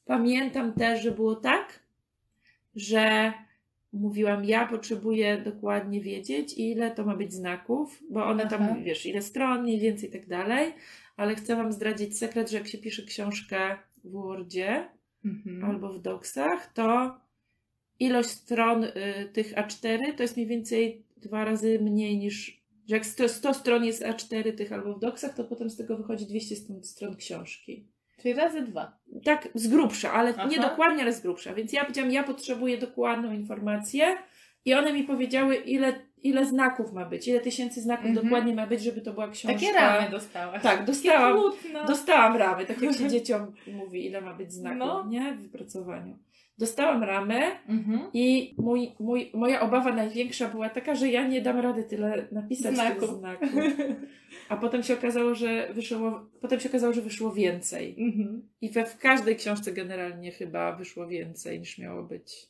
[0.05, 1.79] Pamiętam też, że było tak,
[2.75, 3.33] że
[3.93, 8.57] mówiłam, ja potrzebuję dokładnie wiedzieć, ile to ma być znaków, bo one Aha.
[8.57, 10.73] tam, wiesz, ile stron, mniej więcej i tak dalej.
[11.17, 14.89] ale chcę Wam zdradzić sekret, że jak się pisze książkę w Wordzie
[15.25, 15.65] Mhm.
[15.65, 17.17] albo w Docsach, to
[17.99, 18.91] ilość stron y,
[19.33, 22.61] tych A4 to jest mniej więcej dwa razy mniej niż.
[22.89, 25.97] Że jak 100, 100 stron jest A4 tych albo w Docsach, to potem z tego
[25.97, 27.87] wychodzi 200 stron, stron książki.
[28.21, 28.97] Czyli razy dwa.
[29.25, 30.47] Tak z grubsza, ale Aha.
[30.51, 31.53] nie dokładnie, ale z grubsza.
[31.53, 34.17] Więc ja powiedziałam, ja potrzebuję dokładną informację
[34.65, 38.25] i one mi powiedziały, ile, ile znaków ma być, ile tysięcy znaków Mhm.
[38.25, 39.59] dokładnie ma być, żeby to była książka.
[39.59, 40.63] Takie ramy dostałaś.
[40.63, 41.37] Tak, dostałam.
[41.87, 45.05] Dostałam ramy, tak jak się dzieciom mówi, ile ma być znaków, No.
[45.09, 45.33] nie?
[45.33, 46.17] W wypracowaniu.
[46.65, 47.99] Dostałam ramę Mhm.
[48.13, 52.73] i mój, mój, moja obawa największa była taka, że ja nie dam rady tyle napisać
[52.75, 52.99] Znaków.
[53.09, 53.49] tych znaków.
[54.49, 57.95] A potem się okazało, że wyszło, potem się okazało, że wyszło więcej.
[57.99, 58.49] Mhm.
[58.61, 62.47] I we w każdej książce generalnie chyba wyszło więcej niż miało być.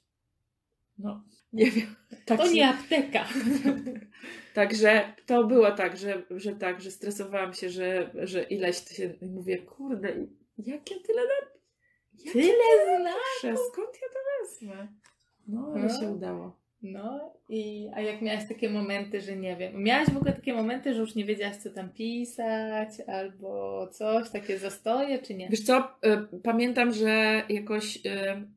[0.99, 1.95] No, nie wiem.
[2.25, 3.25] Tak To się- nie apteka.
[4.53, 9.13] Także to było tak, że, że tak, że stresowałam się, że, że ileś się.
[9.21, 10.09] Mówię, kurde,
[10.57, 11.21] jak ja tyle
[12.33, 13.65] Tyle znaków.
[13.71, 14.87] Skąd ja to wezmę?
[15.47, 15.99] No, ale No.
[15.99, 16.61] się udało.
[16.81, 20.93] No i a jak miałaś takie momenty, że nie wiem, miałaś w ogóle takie momenty,
[20.93, 25.49] że już nie wiedziałaś co tam pisać albo coś, takie zastoje czy nie?
[25.49, 25.79] Wiesz co,
[26.33, 28.47] y, pamiętam, że jakoś y,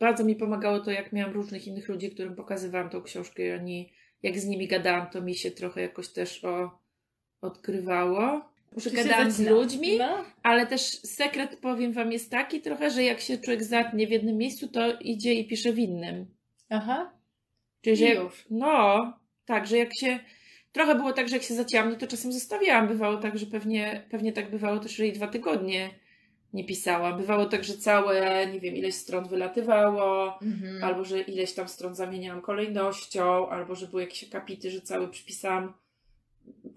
[0.00, 3.92] bardzo mi pomagało to, jak miałam różnych innych ludzi, którym pokazywałam tą książkę i oni,
[4.22, 6.78] jak z nimi gadałam, to mi się trochę jakoś też o,
[7.40, 8.44] odkrywało.
[8.92, 10.24] Gadałam z ludźmi, No.
[10.42, 14.36] ale też sekret, powiem Wam, jest taki trochę, że jak się człowiek zatnie w jednym
[14.36, 16.26] miejscu, to idzie i pisze w innym.
[16.70, 17.12] Aha.
[17.82, 18.44] Czyli, że już.
[18.50, 19.12] no,
[19.44, 20.18] tak, że jak się.
[20.72, 22.88] Trochę było tak, że jak się zacięłam, no to czasem zostawiałam.
[22.88, 25.90] Bywało tak, że pewnie, pewnie tak bywało też, że i dwa tygodnie
[26.52, 27.16] nie pisałam.
[27.18, 30.84] Bywało tak, że całe, nie wiem, ileś stron wylatywało, Mhm.
[30.84, 35.72] albo że ileś tam stron zamieniałam kolejnością, albo że były jakieś akapity, że cały przypisałam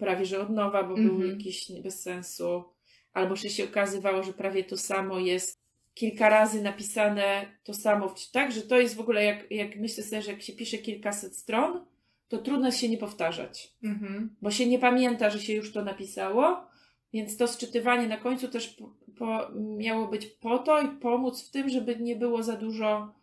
[0.00, 1.30] prawie że od nowa, bo był Mhm.
[1.30, 2.64] jakiś bez sensu.
[3.12, 5.60] Albo że się okazywało, że prawie to samo jest
[5.94, 8.52] kilka razy napisane to samo, tak?
[8.52, 11.84] Że to jest w ogóle, jak, jak myślę sobie, że jak się pisze kilkaset stron,
[12.28, 14.36] to trudno się nie powtarzać, Mhm.
[14.42, 16.66] bo się nie pamięta, że się już to napisało,
[17.12, 21.50] więc to sczytywanie na końcu też po, po, miało być po to i pomóc w
[21.50, 23.14] tym, żeby nie było za dużo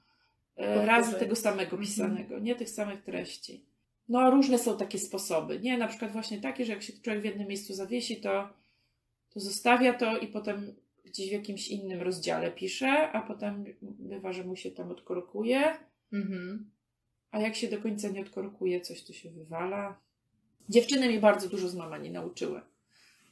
[0.55, 1.81] e, razy tego samego Mhm.
[1.81, 3.65] pisanego, nie tych samych treści.
[4.09, 5.77] No, różne są takie sposoby, nie?
[5.77, 8.49] Na przykład właśnie takie, że jak się człowiek w jednym miejscu zawiesi, to,
[9.29, 14.43] to zostawia to i potem gdzieś w jakimś innym rozdziale pisze, a potem bywa, że
[14.43, 15.77] mu się tam odkorkuje,
[16.13, 16.71] Mhm.
[17.31, 19.99] a jak się do końca nie odkorkuje, coś tu się wywala.
[20.69, 22.61] Dziewczyny mi bardzo dużo z mamani nauczyły.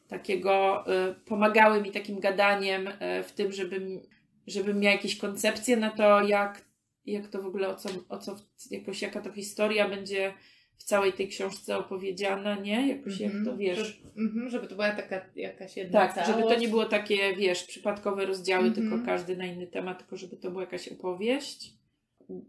[0.07, 4.01] Takiego, y, pomagały mi takim gadaniem y, w tym, żebym,
[4.47, 6.65] żebym miała jakieś koncepcje na to, jak,
[7.05, 8.35] jak to w ogóle, o co, o co
[8.71, 10.33] jakoś, jaka to historia będzie
[10.77, 12.87] w całej tej książce opowiedziana, nie?
[12.87, 13.77] Jakoś jak to wiesz.
[13.79, 16.31] Żeby, mhm, żeby to była taka jakaś jedna Tak, całość.
[16.31, 18.89] żeby to nie było takie, wiesz, przypadkowe rozdziały, Mhm.
[18.89, 21.73] tylko każdy na inny temat, tylko żeby to była jakaś opowieść.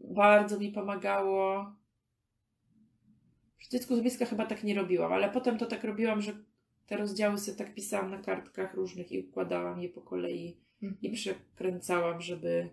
[0.05, 1.73] Bardzo mi pomagało.
[3.59, 6.33] Przy dziecku z bliska chyba tak nie robiłam, ale potem to tak robiłam, że
[6.87, 10.99] te rozdziały sobie tak pisałam na kartkach różnych i układałam je po kolei Mhm.
[11.03, 12.69] i przekręcałam, żeby,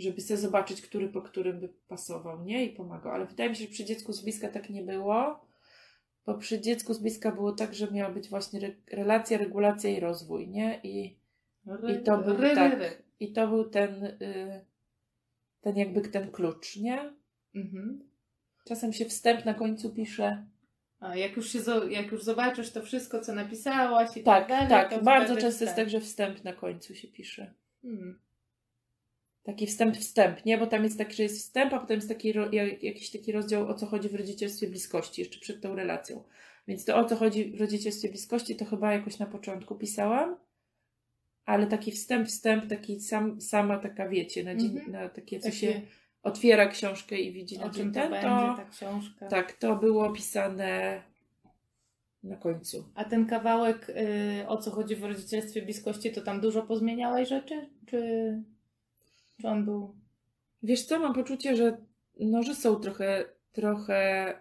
[0.00, 2.64] żeby sobie zobaczyć, który po którym by pasował, nie?
[2.64, 3.12] I pomagał.
[3.12, 5.46] Ale wydaje mi się, że przy dziecku z bliska tak nie było,
[6.26, 10.00] bo przy dziecku z bliska było tak, że miała być właśnie re- relacja, regulacja i
[10.00, 10.80] rozwój, nie?
[10.82, 11.18] I,
[11.88, 12.78] i to był Ry, ry, tak.
[12.78, 12.90] ry.
[13.20, 14.64] i to był ten, y,
[15.60, 17.12] ten jakby ten klucz, nie?
[17.54, 18.08] Mhm.
[18.68, 20.46] Czasem się wstęp na końcu pisze.
[21.00, 21.58] A jak już, się,
[21.90, 25.04] jak już zobaczysz to wszystko, co napisałaś i Tak, tak dalej, tak.
[25.04, 25.76] Bardzo często jest wstęp.
[25.76, 27.54] tak, że wstęp na końcu się pisze.
[27.82, 28.18] Hmm.
[29.42, 30.58] Taki wstęp, wstęp, nie?
[30.58, 32.32] Bo tam jest taki, że jest wstęp, a potem jest taki,
[32.82, 36.22] jakiś taki rozdział, o co chodzi w rodzicielstwie bliskości, jeszcze przed tą relacją.
[36.68, 40.36] Więc to o co chodzi w rodzicielstwie bliskości, to chyba jakoś na początku pisałam,
[41.44, 44.92] ale taki wstęp, wstęp, taki sam, sama taka, wiecie, na, dzień, Mhm.
[44.92, 45.80] na takie, co Takie, się
[46.22, 49.28] otwiera książkę i widzi na czym to ten, będzie to, ta książka.
[49.28, 51.02] tak, to było pisane
[52.22, 52.84] na końcu.
[52.94, 57.68] A ten kawałek, y, o co chodzi w rodzicielstwie bliskości, to tam dużo pozmieniałeś rzeczy?
[57.86, 58.42] Czy,
[59.40, 59.94] czy on był...
[60.62, 61.76] Wiesz co, mam poczucie, że,
[62.20, 64.34] no, że są trochę, trochę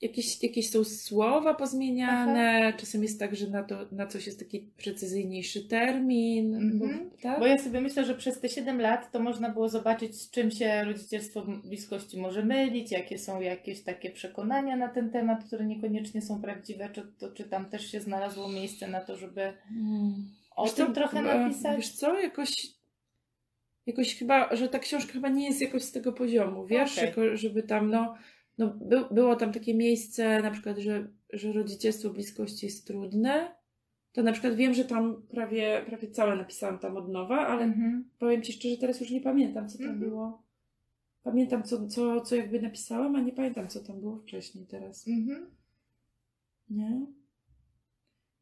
[0.00, 4.60] jakieś, jakieś są słowa pozmieniane, czasem jest tak, że na, to, na coś jest taki
[4.60, 6.78] precyzyjniejszy termin, Mhm.
[6.78, 6.86] bo,
[7.22, 7.40] tak?
[7.40, 10.50] Bo ja sobie myślę, że przez te 7 lat to można było zobaczyć, z czym
[10.50, 16.22] się rodzicielstwo bliskości może mylić, jakie są jakieś takie przekonania na ten temat, które niekoniecznie
[16.22, 20.14] są prawdziwe, czy, to, czy tam też się znalazło miejsce na to, żeby Hmm.
[20.56, 21.76] o Wiesz tym co, trochę napisać.
[21.76, 22.77] Wiesz co, jakoś,
[23.88, 26.96] jakoś chyba, że ta książka chyba nie jest jakoś z tego poziomu, wiesz.
[26.96, 28.14] Jako, żeby tam, no,
[28.58, 33.54] no by, było tam takie miejsce, na przykład, że, że rodzicielstwo bliskości jest trudne,
[34.12, 38.10] to na przykład wiem, że tam prawie, prawie całe napisałam tam od nowa, ale Mhm.
[38.18, 40.10] powiem Ci szczerze, teraz już nie pamiętam, co tam Mhm.
[40.10, 40.42] było.
[41.22, 45.08] Pamiętam, co, co, co jakby napisałam, a nie pamiętam, co tam było wcześniej teraz.
[45.08, 45.46] Mhm.
[46.70, 47.06] Nie?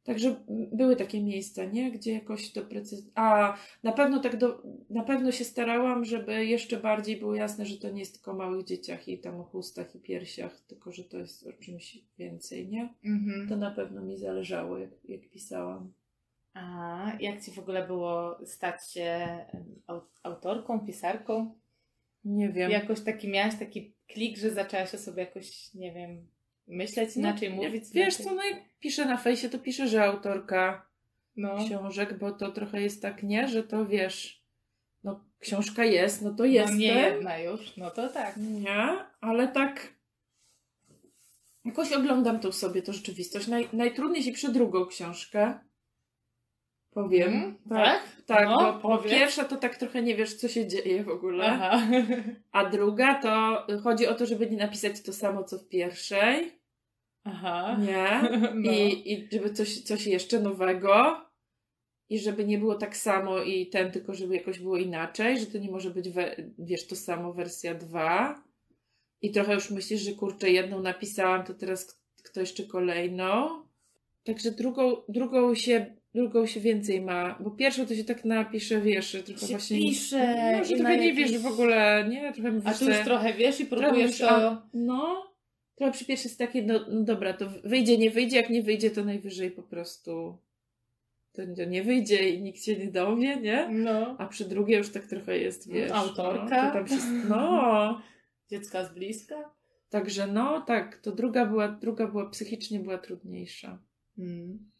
[0.07, 1.92] Także były takie miejsca, nie?
[1.92, 3.11] Gdzie jakoś to precyz...
[3.14, 4.62] A, na pewno tak do...
[4.90, 8.35] Na pewno się starałam, żeby jeszcze bardziej było jasne, że to nie jest tylko o
[8.35, 12.69] małych dzieciach i tam o chustach i piersiach, tylko że to jest o czymś więcej,
[12.69, 12.95] nie?
[13.05, 13.49] Mhm.
[13.49, 15.92] To na pewno mi zależało, jak, jak pisałam.
[16.55, 19.38] A jak ci w ogóle było stać się
[20.23, 21.55] autorką, pisarką?
[22.25, 22.71] Nie wiem.
[22.71, 26.27] Jakoś taki miałaś taki klik, że zaczęłaś o sobie jakoś, nie wiem,
[26.66, 28.26] myśleć inaczej, No, mówić Wiesz inaczej?
[28.26, 30.87] co, no jak piszę na fejsie, to piszę, że autorka
[31.37, 31.57] No.
[31.66, 33.48] książek, bo to trochę jest tak, nie?
[33.48, 34.42] Że to wiesz,
[35.05, 36.74] no książka jest, no to no jest.
[36.74, 38.37] nie jedna już, no to tak.
[38.37, 39.96] Nie, ale tak
[41.64, 43.46] jakoś oglądam tą sobie tą rzeczywistość.
[43.48, 45.59] Naj, najtrudniej się pisze drugą książkę.
[46.96, 47.59] Powiem.
[47.68, 48.02] Tak, tak?
[48.26, 49.12] tak No, bo, powiedz.
[49.12, 51.44] pierwsza to tak trochę nie wiesz, co się dzieje w ogóle.
[51.46, 51.82] Aha.
[52.52, 56.52] A druga to chodzi o to, żeby nie napisać to samo, co w pierwszej.
[57.24, 57.76] Aha.
[57.80, 58.06] Nie.
[58.54, 58.72] No.
[58.72, 61.20] I, I żeby coś, coś jeszcze nowego.
[62.09, 65.59] I żeby nie było tak samo i ten, tylko żeby jakoś było inaczej, że to
[65.59, 68.42] nie może być, we, wiesz, to samo wersja 2.
[69.22, 73.62] I trochę już myślisz, że kurczę, jedną napisałam, to teraz kto jeszcze kolejną.
[74.24, 79.16] Także drugą, drugą, się, drugą się więcej ma, bo pierwszą to się tak napisze, wiesz,
[79.24, 79.79] trochę Się właśnie...
[79.79, 82.33] pisze No, że trochę nie wiesz w ogóle, nie?
[82.33, 84.31] Trochę A mówisz tu już trochę wiesz i próbujesz to...
[84.31, 85.33] a, No,
[85.74, 88.90] trochę przy pierwszej jest takie, no, no dobra, to wyjdzie, nie wyjdzie, jak nie wyjdzie,
[88.90, 90.38] to najwyżej po prostu
[91.33, 93.68] to nie wyjdzie i nikt się nie dowie, nie?
[93.72, 94.16] No.
[94.18, 95.90] A przy drugiej już tak trochę jest, wiesz.
[95.90, 96.62] Autorka.
[96.62, 98.02] No, to tam się, no.
[98.50, 99.50] Dziecka z bliska.
[99.90, 103.79] Także no, tak, to druga była, druga była, psychicznie była trudniejsza.
[104.18, 104.70] Mm.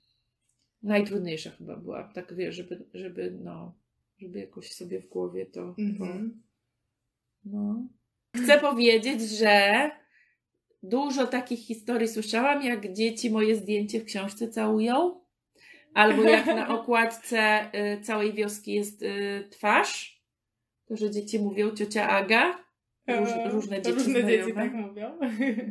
[0.83, 3.75] Najtrudniejsza chyba była, tak wiesz, żeby, żeby no,
[4.19, 5.53] żeby jakoś sobie w głowie to...
[5.53, 6.43] to Mhm.
[7.45, 7.89] No.
[8.37, 9.91] Chcę powiedzieć, że
[10.83, 15.21] dużo takich historii słyszałam, jak dzieci moje zdjęcie w książce całują.
[15.95, 20.23] Albo jak na okładce y, całej wioski jest y, twarz.
[20.87, 22.67] To, że dzieci mówią ciocia Aga.
[23.09, 25.19] Róż, E, różne dzieci Różne dzieci tak mówią.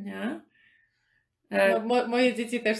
[0.05, 0.41] Nie?
[1.55, 2.77] No, E, mo- moje dzieci też,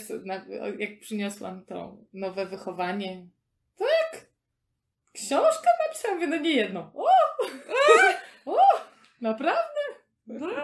[0.80, 3.28] jak przyniosłam to nowe wychowanie.
[3.78, 4.26] Tak!
[5.14, 6.80] Książkę napisałam, mówię, no nie jedną.
[6.94, 7.08] O!
[8.46, 8.58] o!
[9.22, 9.80] Naprawdę?
[10.28, 10.48] no.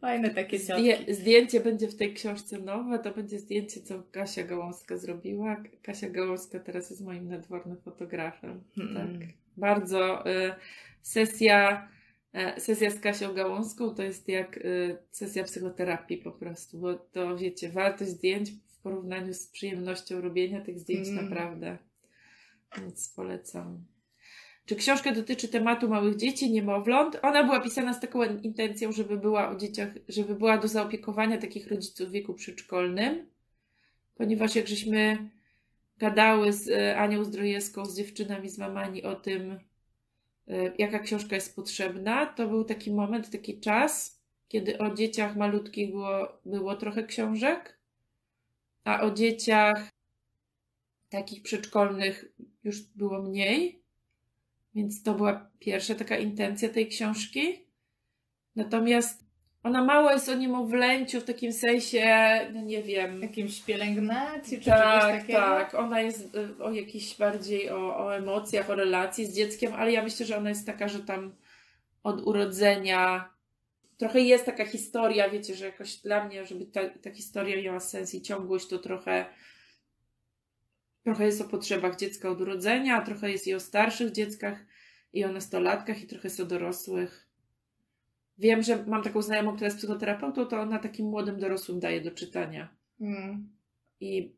[0.00, 0.82] Fajne takie ciotki.
[0.82, 2.98] Zdję, zdjęcie będzie w tej książce nowe.
[2.98, 5.62] To będzie zdjęcie, co Kasia Gałązka zrobiła.
[5.82, 8.62] Kasia Gałązka teraz jest moim nadwornym fotografem.
[8.78, 8.94] Mm.
[8.94, 9.28] Tak.
[9.56, 10.54] Bardzo y,
[11.02, 11.88] sesja,
[12.58, 17.68] sesja z Kasią Gałązką to jest jak y, sesja psychoterapii po prostu, bo to wiecie,
[17.68, 21.24] wartość zdjęć w porównaniu z przyjemnością robienia tych zdjęć Mm.
[21.24, 21.78] naprawdę.
[22.78, 23.84] Więc polecam.
[24.66, 27.18] Czy książka dotyczy tematu małych dzieci, niemowląt?
[27.22, 31.68] Ona była pisana z taką intencją, żeby była o dzieciach, żeby była do zaopiekowania takich
[31.68, 33.26] rodziców w wieku przedszkolnym,
[34.14, 35.30] ponieważ jak żeśmy
[35.98, 39.58] gadały z e, Anią Zdrojewską, z dziewczynami z mamani o tym, e,
[40.78, 46.28] jaka książka jest potrzebna, to był taki moment, taki czas, kiedy o dzieciach malutkich było,
[46.46, 47.78] było trochę książek,
[48.84, 49.90] a o dzieciach
[51.08, 52.24] takich przedszkolnych
[52.64, 53.82] już było mniej.
[54.74, 57.64] Więc to była pierwsza taka intencja tej książki.
[58.56, 59.23] Natomiast
[59.64, 62.06] ona mało jest o niemowlęciu w takim sensie,
[62.52, 63.22] no nie wiem.
[63.22, 65.38] Jakimś pielęgnacji czy Tak, takiego?
[65.38, 65.74] tak.
[65.74, 70.02] Ona jest y, o jakiś bardziej o, o emocjach, o relacji z dzieckiem, ale ja
[70.02, 71.36] myślę, że ona jest taka, że tam
[72.02, 73.30] od urodzenia
[73.96, 78.14] trochę jest taka historia, wiecie, że jakoś dla mnie, żeby ta, ta historia miała sens
[78.14, 79.26] i ciągłość, to trochę
[81.04, 84.58] trochę jest o potrzebach dziecka od urodzenia, a trochę jest i o starszych dzieckach,
[85.12, 87.23] i o nastolatkach, i trochę jest o dorosłych.
[88.38, 92.10] Wiem, że mam taką znajomą, która jest psychoterapeutą, to ona takim młodym dorosłym daje do
[92.10, 92.76] czytania.
[93.00, 93.48] Mm.
[94.00, 94.36] I,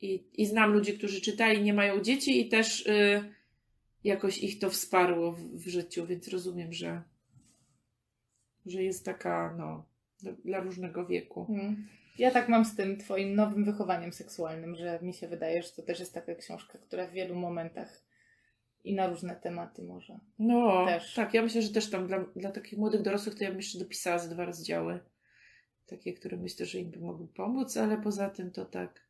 [0.00, 3.24] i, i znam ludzi, którzy czytali, nie mają dzieci i też y,
[4.04, 7.02] jakoś ich to wsparło w, w życiu, więc rozumiem, że,
[8.66, 9.84] że jest taka, no,
[10.44, 11.46] dla, różnego wieku.
[11.48, 11.88] Mm.
[12.18, 15.82] Ja tak mam z tym twoim nowym wychowaniem seksualnym, że mi się wydaje, że to
[15.82, 18.05] też jest taka książka, która w wielu momentach
[18.86, 20.18] i na różne tematy może.
[20.38, 21.14] No, Też.
[21.14, 23.78] tak, ja myślę, że też tam dla, dla takich młodych dorosłych to ja bym jeszcze
[23.78, 25.00] dopisała ze dwa rozdziały.
[25.86, 29.06] Takie, które myślę, że im by mogły pomóc, ale poza tym to tak.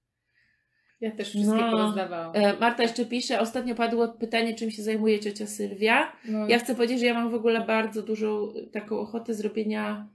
[1.00, 1.70] Ja też wszystkie No.
[1.70, 2.32] porozdawałam.
[2.36, 6.12] E, Marta jeszcze pisze, ostatnio padło pytanie, czym się zajmuje ciocia Sylwia.
[6.28, 10.08] No, Ja chcę powiedzieć, że ja mam w ogóle bardzo dużą taką ochotę zrobienia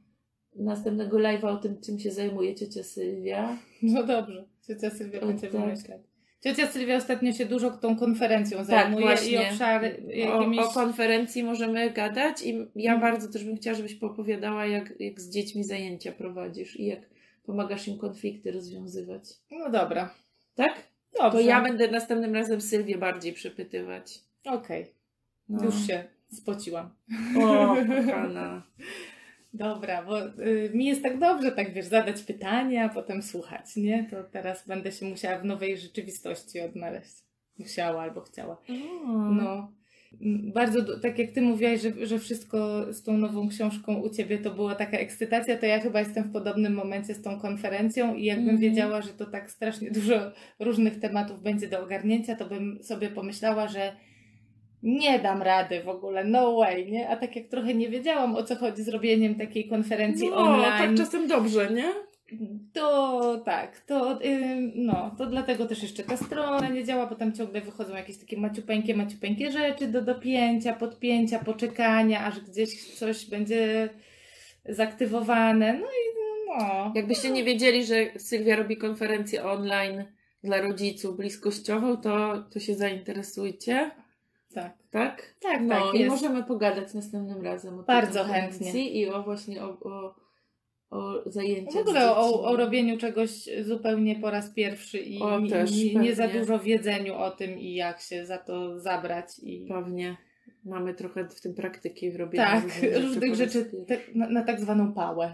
[0.55, 3.57] następnego live'a o tym, czym się zajmuje ciocia Sylwia.
[3.82, 5.62] no dobrze, Ciocia Sylwia będzie tak.
[5.62, 6.01] wymyślać.
[6.44, 9.42] Ciocia Sylwia ostatnio się dużo tą konferencją zajmuje i właśnie.
[9.50, 10.60] obszary O, jakimiś...
[10.60, 13.00] o konferencji możemy gadać i ja Mhm.
[13.14, 17.00] bardzo też bym chciała, żebyś poopowiadała, jak, jak z dziećmi zajęcia prowadzisz i jak
[17.46, 19.24] pomagasz im konflikty rozwiązywać.
[19.52, 20.14] No dobra.
[20.56, 20.74] Tak?
[21.20, 21.32] Dobrze.
[21.38, 24.20] To ja będę następnym razem Sylwię bardziej przepytywać.
[24.46, 24.86] Okej,
[25.50, 25.64] No.
[25.64, 26.89] już się spociłam.
[27.42, 27.76] O,
[28.06, 28.62] kochana.
[29.54, 34.08] Dobra, bo y, mi jest tak dobrze, tak wiesz, zadać pytania, a potem słuchać, nie?
[34.12, 37.14] To teraz będę się musiała w nowej rzeczywistości odnaleźć.
[37.60, 38.62] Musiała albo chciała.
[39.08, 39.32] No.
[39.32, 39.72] No.
[40.54, 44.52] Bardzo, tak jak ty mówiłaś, że, że wszystko z tą nową książką u ciebie to
[44.52, 48.49] była taka ekscytacja, to ja chyba jestem w podobnym momencie z tą konferencją i jakbym
[48.49, 48.60] Mhm.
[48.60, 53.68] wiedziała, że to tak strasznie dużo różnych tematów będzie do ogarnięcia, to bym sobie pomyślała,
[53.68, 53.95] że
[54.84, 57.10] nie dam rady w ogóle, no way, nie?
[57.10, 60.72] A tak jak trochę nie wiedziałam o co chodzi z robieniem takiej konferencji No, online,
[60.78, 61.94] tak czasem dobrze, nie?
[62.74, 67.34] to tak, to ym, no, to dlatego też jeszcze ta strona nie działa, bo tam
[67.34, 73.90] ciągle wychodzą jakieś takie maciupeńkie, maciupeńkie rzeczy do dopięcia, podpięcia, poczekania, aż gdzieś coś będzie
[74.70, 76.12] zaktywowane, no i
[76.48, 76.92] no.
[76.96, 80.04] Jakbyście nie wiedzieli, że Sylwia robi konferencję online
[80.44, 83.92] dla rodziców bliskościową, to, to się zainteresujcie,
[84.54, 85.36] Tak, tak?
[85.41, 86.12] tak, No tak, i jest.
[86.12, 88.89] możemy pogadać następnym razem o Bardzo chętnie.
[88.89, 90.16] I o właśnie o, o,
[90.89, 95.49] o zajęciach W ogóle o, o robieniu czegoś zupełnie po raz pierwszy i O, nie,
[95.49, 99.68] też, nie, nie za dużo wiedzeniu o tym i jak się za to zabrać i
[99.68, 100.18] Pewnie.
[100.66, 102.64] Mamy trochę w tym praktyki w robieniu tak,
[103.01, 103.53] różnych rzeczy.
[103.66, 103.86] pierwszy.
[103.88, 105.34] tak, na, na tak zwaną pałę.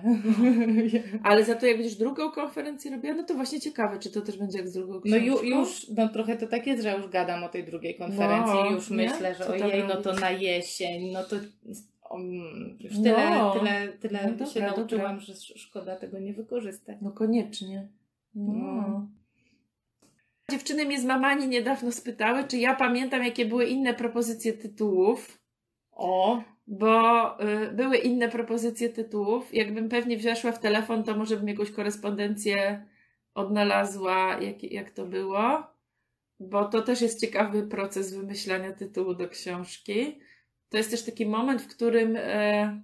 [1.23, 4.38] Ale za to jak będziesz drugą konferencję robiła, no to właśnie ciekawe, czy to też
[4.38, 5.25] będzie jak z drugą No książką.
[5.45, 8.71] ju, już, no trochę to tak jest, że już gadam o tej drugiej konferencji No,
[8.71, 8.97] już nie?
[8.97, 11.36] myślę, że ojej, no to na jesień, no to
[12.11, 13.03] um, już No.
[13.03, 15.19] tyle, tyle, tyle No się dobra, nauczyłam, dobra.
[15.19, 16.97] że sz- szkoda tego nie wykorzystać.
[17.01, 17.88] No koniecznie.
[18.36, 19.07] No.
[20.52, 25.39] Dziewczyny mnie z mamani niedawno spytały, czy ja pamiętam, jakie były inne propozycje tytułów,
[25.91, 29.54] O, bo y, były inne propozycje tytułów.
[29.54, 32.86] Jakbym pewnie weszła w telefon, to może bym jakąś korespondencję
[33.34, 35.64] odnalazła, jak, jak to było,
[36.39, 40.20] bo to też jest ciekawy proces wymyślania tytułu do książki.
[40.70, 42.82] To jest też taki moment, w którym e,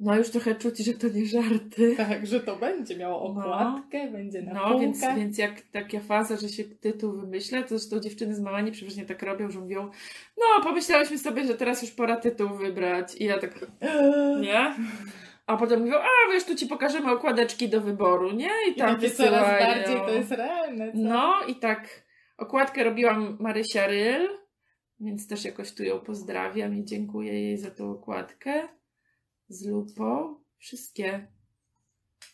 [0.00, 1.94] no już trochę czuć, że to nie żarty.
[1.96, 3.40] tak, że to będzie miało No.
[3.40, 8.00] okładkę, będzie na No, więc, więc jak taka faza, że się tytuł wymyśla, to zresztą
[8.00, 9.90] dziewczyny z mamani przeważnie tak robią, że mówią,
[10.38, 13.14] no pomyślałyśmy sobie, że teraz już pora tytuł wybrać.
[13.20, 13.66] I ja tak,
[14.40, 14.74] nie?
[15.46, 18.50] A potem mówią, a wiesz, tu ci pokażemy okładeczki do wyboru, nie?
[18.68, 20.92] I I tam takie coraz bardziej to jest realne.
[20.92, 20.98] Co?
[20.98, 21.88] No i tak,
[22.38, 24.28] okładkę robiłam Marysia Ryl,
[25.00, 28.68] więc też jakoś tu ją pozdrawiam i dziękuję jej za tą okładkę
[29.48, 30.36] z lupą.
[30.58, 31.26] Wszystkie,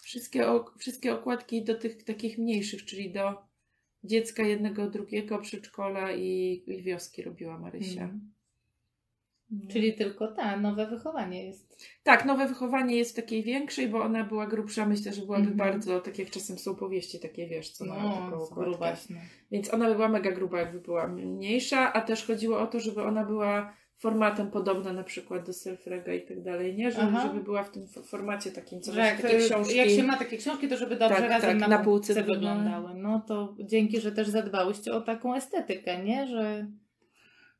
[0.01, 3.43] wszystkie, ok- wszystkie okładki do tych takich mniejszych, czyli do
[4.05, 8.03] dziecka jednego, drugiego, przedszkola i, i wioski robiła Marysia.
[8.03, 8.33] Mhm.
[9.51, 9.71] No.
[9.71, 11.87] Czyli tylko ta, nowe wychowanie jest.
[12.03, 14.87] Tak, nowe wychowanie jest w takiej większej, bo ona była grubsza.
[14.87, 15.57] Myślę, że byłaby Mhm.
[15.59, 18.71] bardzo, tak jak czasem są powieści takie, wiesz, co mają taką No, okładkę.
[18.71, 19.21] grubaśne.
[19.51, 23.03] Więc ona by była mega gruba, jakby była mniejsza, a też chodziło o to, żeby
[23.03, 26.91] ona była formatem podobna na przykład do Selfrega i tak dalej, nie?
[26.91, 27.29] Żeby, Aha.
[27.29, 29.77] żeby była w tym formacie takim, co Że jak, takie książki.
[29.77, 32.95] jak się ma takie książki, to żeby dobrze Tak, razem tak, na, na półce wyglądały.
[32.95, 36.27] No to dzięki, że też zadbałyście o taką estetykę, nie?
[36.27, 36.67] Że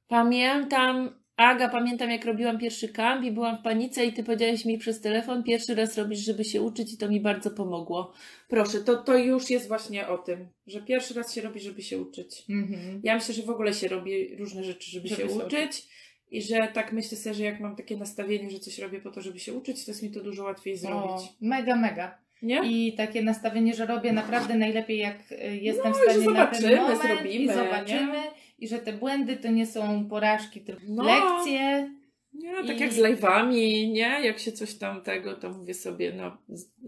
[0.09, 4.79] Pamiętam, Aga, pamiętam jak robiłam pierwszy kamp i byłam w panice i ty powiedziałeś mi
[4.79, 8.13] przez telefon, pierwszy raz robisz, żeby się uczyć i to mi bardzo pomogło.
[8.49, 11.99] Proszę, to, to już jest właśnie o tym, że pierwszy raz się robi, żeby się
[11.99, 12.45] uczyć.
[12.51, 13.01] mhm.
[13.05, 15.89] Ja myślę, że w ogóle się robi różne rzeczy, żeby, Żeby się uczyć.
[16.33, 19.21] I że tak myślę sobie, że jak mam takie nastawienie, że coś robię po to,
[19.21, 21.11] żeby się uczyć, to jest mi to dużo łatwiej zrobić.
[21.13, 22.19] o, mega, mega.
[22.43, 22.61] Nie?
[22.65, 26.47] I takie nastawienie, że robię naprawdę najlepiej, jak y, jestem No, w że stanie na
[26.47, 28.19] ten zobaczymy, moment zrobimy, i zobaczymy.
[28.59, 31.03] I że te błędy to nie są porażki, tylko No.
[31.05, 31.91] lekcje.
[32.35, 34.21] Nie, tak I- jak z live'ami, nie?
[34.23, 36.37] Jak się coś tam tego, to mówię sobie, no,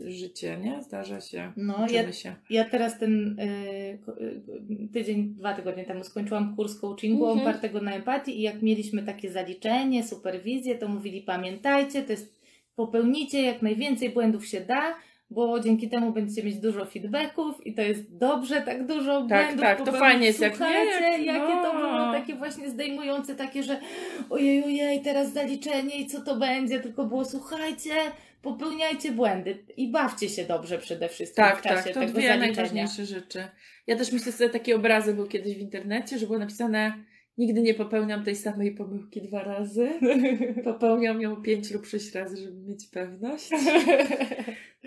[0.06, 0.82] życie, nie?
[0.82, 1.52] Zdarza się.
[1.56, 2.34] No, ja, się.
[2.50, 3.98] ja teraz ten y,
[4.92, 7.48] tydzień, dwa tygodnie temu skończyłam kurs coachingu Mhm.
[7.48, 12.40] opartego na empatii i jak mieliśmy takie zaliczenie, superwizję, to mówili pamiętajcie, to jest
[12.76, 14.94] popełnicie jak najwięcej błędów się da,
[15.34, 19.60] bo dzięki temu będziecie mieć dużo feedbacków i to jest dobrze, tak dużo Tak, błędów
[19.60, 21.80] tak, to fajnie jest, jak nie, Słuchajcie, jak- jakie to no.
[21.80, 23.80] było takie właśnie zdejmujące, takie, że
[24.30, 27.90] ojej, ojej, teraz zaliczenie i co to będzie, tylko było słuchajcie,
[28.42, 32.28] popełniajcie błędy i bawcie się dobrze przede wszystkim Tak, w czasie tak, to tego dwie
[32.28, 32.46] zaliczenia.
[32.46, 33.44] najważniejsze rzeczy.
[33.86, 36.92] Ja też myślę sobie, taki obrazy był kiedyś w internecie, że było napisane
[37.38, 39.88] nigdy nie popełniam tej samej pomyłki dwa razy.
[40.64, 43.50] Popełniam ją pięć lub sześć razy, żeby mieć pewność.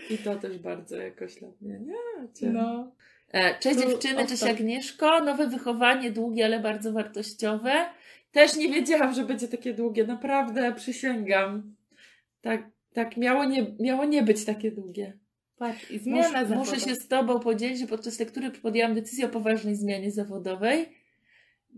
[0.10, 2.28] I to też bardzo jakoś dla mnie, nie?
[2.34, 2.50] Cię.
[2.50, 2.92] No.
[3.32, 5.20] E, Cześć Tu dziewczyny, cześć Agnieszko.
[5.24, 7.86] Nowe wychowanie, długie, ale bardzo wartościowe.
[8.32, 10.04] Też nie wiedziałam, że będzie takie długie.
[10.04, 11.76] Naprawdę, przysięgam.
[12.42, 15.18] Tak, tak miało, nie, miało nie być takie długie.
[15.58, 16.60] Patrz, i zmiana Muszę, zawodowa.
[16.60, 20.90] muszę się z Tobą podzielić, że podczas lektury podjęłam decyzję o poważnej zmianie zawodowej.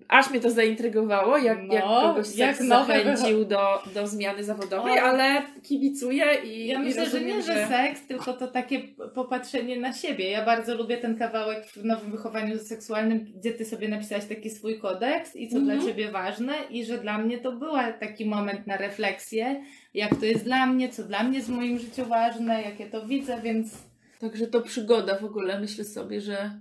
[0.07, 5.01] Aż mnie to zaintrygowało, jak, No, jak kogoś jak zachęcił do, do zmiany zawodowej, O.
[5.01, 8.79] ale kibicuję i Ja i myślę, że rozumiem, nie, że seks, tylko to takie
[9.15, 10.29] popatrzenie na siebie.
[10.31, 14.79] Ja bardzo lubię ten kawałek w nowym wychowaniu seksualnym, gdzie ty sobie napisałaś taki swój
[14.79, 15.79] kodeks i co Mhm.
[15.79, 20.25] dla ciebie ważne i że dla mnie to był taki moment na refleksję, jak to
[20.25, 23.41] jest dla mnie, co dla mnie jest w moim życiu ważne, jak ja to widzę,
[23.43, 23.89] więc
[24.19, 25.59] Także to przygoda w ogóle.
[25.59, 26.51] Myślę sobie, że,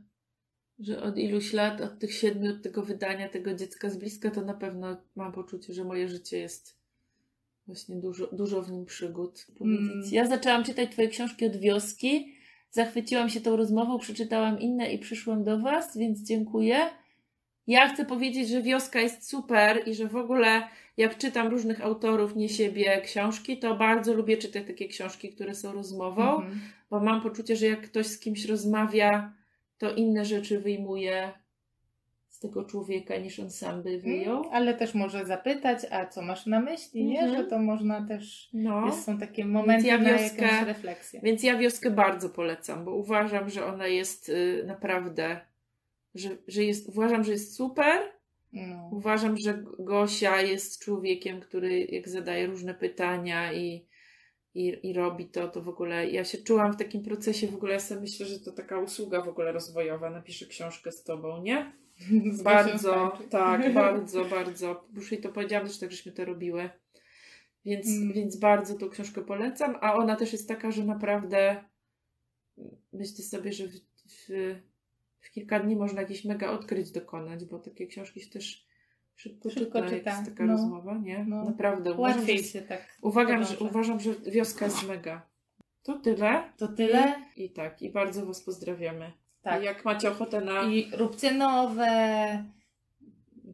[0.78, 4.42] że od iluś lat, od tych siedmiu, od tego wydania tego dziecka z bliska, to
[4.42, 6.78] na pewno mam poczucie, że moje życie jest
[7.66, 9.46] właśnie dużo, dużo w nim przygód.
[9.60, 10.02] Mm.
[10.12, 12.34] Ja zaczęłam czytać Twoje książki od wioski.
[12.70, 16.90] Zachwyciłam się tą rozmową, przeczytałam inne i przyszłam do Was, więc dziękuję.
[17.66, 22.36] Ja chcę powiedzieć, że wioska jest super i że w ogóle jak czytam różnych autorów,
[22.36, 26.60] nie siebie, książki, to bardzo lubię czytać takie książki, które są rozmową Mhm.
[26.90, 29.32] bo mam poczucie, że jak ktoś z kimś rozmawia,
[29.78, 31.32] to inne rzeczy wyjmuje
[32.28, 34.36] z tego człowieka, niż on sam by wyjął.
[34.40, 37.20] Mm, ale też może zapytać, a co masz na myśli, nie?
[37.20, 37.38] Mhm.
[37.42, 38.86] Że to można też, No.
[38.86, 41.20] jest, są takie momenty ja na wioskę- jakąś refleksję.
[41.22, 45.40] Więc ja wioskę bardzo polecam, bo uważam, że ona jest y, naprawdę,
[46.14, 48.00] że, że jest, uważam, że jest super.
[48.52, 48.90] No.
[48.92, 53.86] Uważam, że Gosia jest człowiekiem, który jak zadaje różne pytania i,
[54.54, 57.72] i, i robi to, to w ogóle ja się czułam w takim procesie, w ogóle
[57.72, 61.72] ja sobie myślę, że to taka usługa w ogóle rozwojowa, napiszę książkę z tobą, nie?
[62.32, 64.84] Z Bardzo, tak, bardzo, bardzo.
[64.94, 66.70] Już jej to powiedziałam, też tak żeśmy to robiły.
[67.64, 68.12] Więc, Mm.
[68.12, 71.64] więc bardzo tą książkę polecam, a ona też jest taka, że naprawdę
[72.92, 73.74] myślę sobie, że w,
[74.06, 74.28] w,
[75.20, 78.67] w kilka dni można jakieś mega odkryć dokonać, bo takie książki się też
[79.18, 80.52] szybko, Szybko czyta, taka no.
[80.52, 81.24] rozmowa, nie?
[81.28, 81.44] No.
[81.44, 81.92] Naprawdę.
[81.92, 85.22] Uważam, Łatwiej że, się tak uważam, że, uważam, że wioska jest mega.
[85.82, 86.42] To tyle.
[86.56, 87.14] To tyle.
[87.36, 89.12] I, I tak, i bardzo Was pozdrawiamy.
[89.42, 89.62] Tak.
[89.62, 90.62] I jak macie ochotę na...
[90.62, 92.44] I róbcie nowe,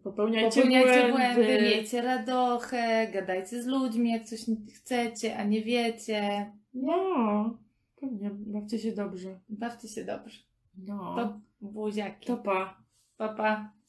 [0.03, 1.35] Popełniajcie, popełniajcie błędy.
[1.45, 4.41] błędy, miejcie radochę, gadajcie z ludźmi, jak coś
[4.75, 6.53] chcecie, a nie wiecie.
[6.75, 7.59] No,
[8.01, 9.41] pewnie, bawcie się dobrze.
[9.49, 10.39] Bawcie się dobrze.
[10.79, 12.27] No, To buziaki.
[12.27, 12.77] to pa.
[13.17, 13.73] Pa, pa.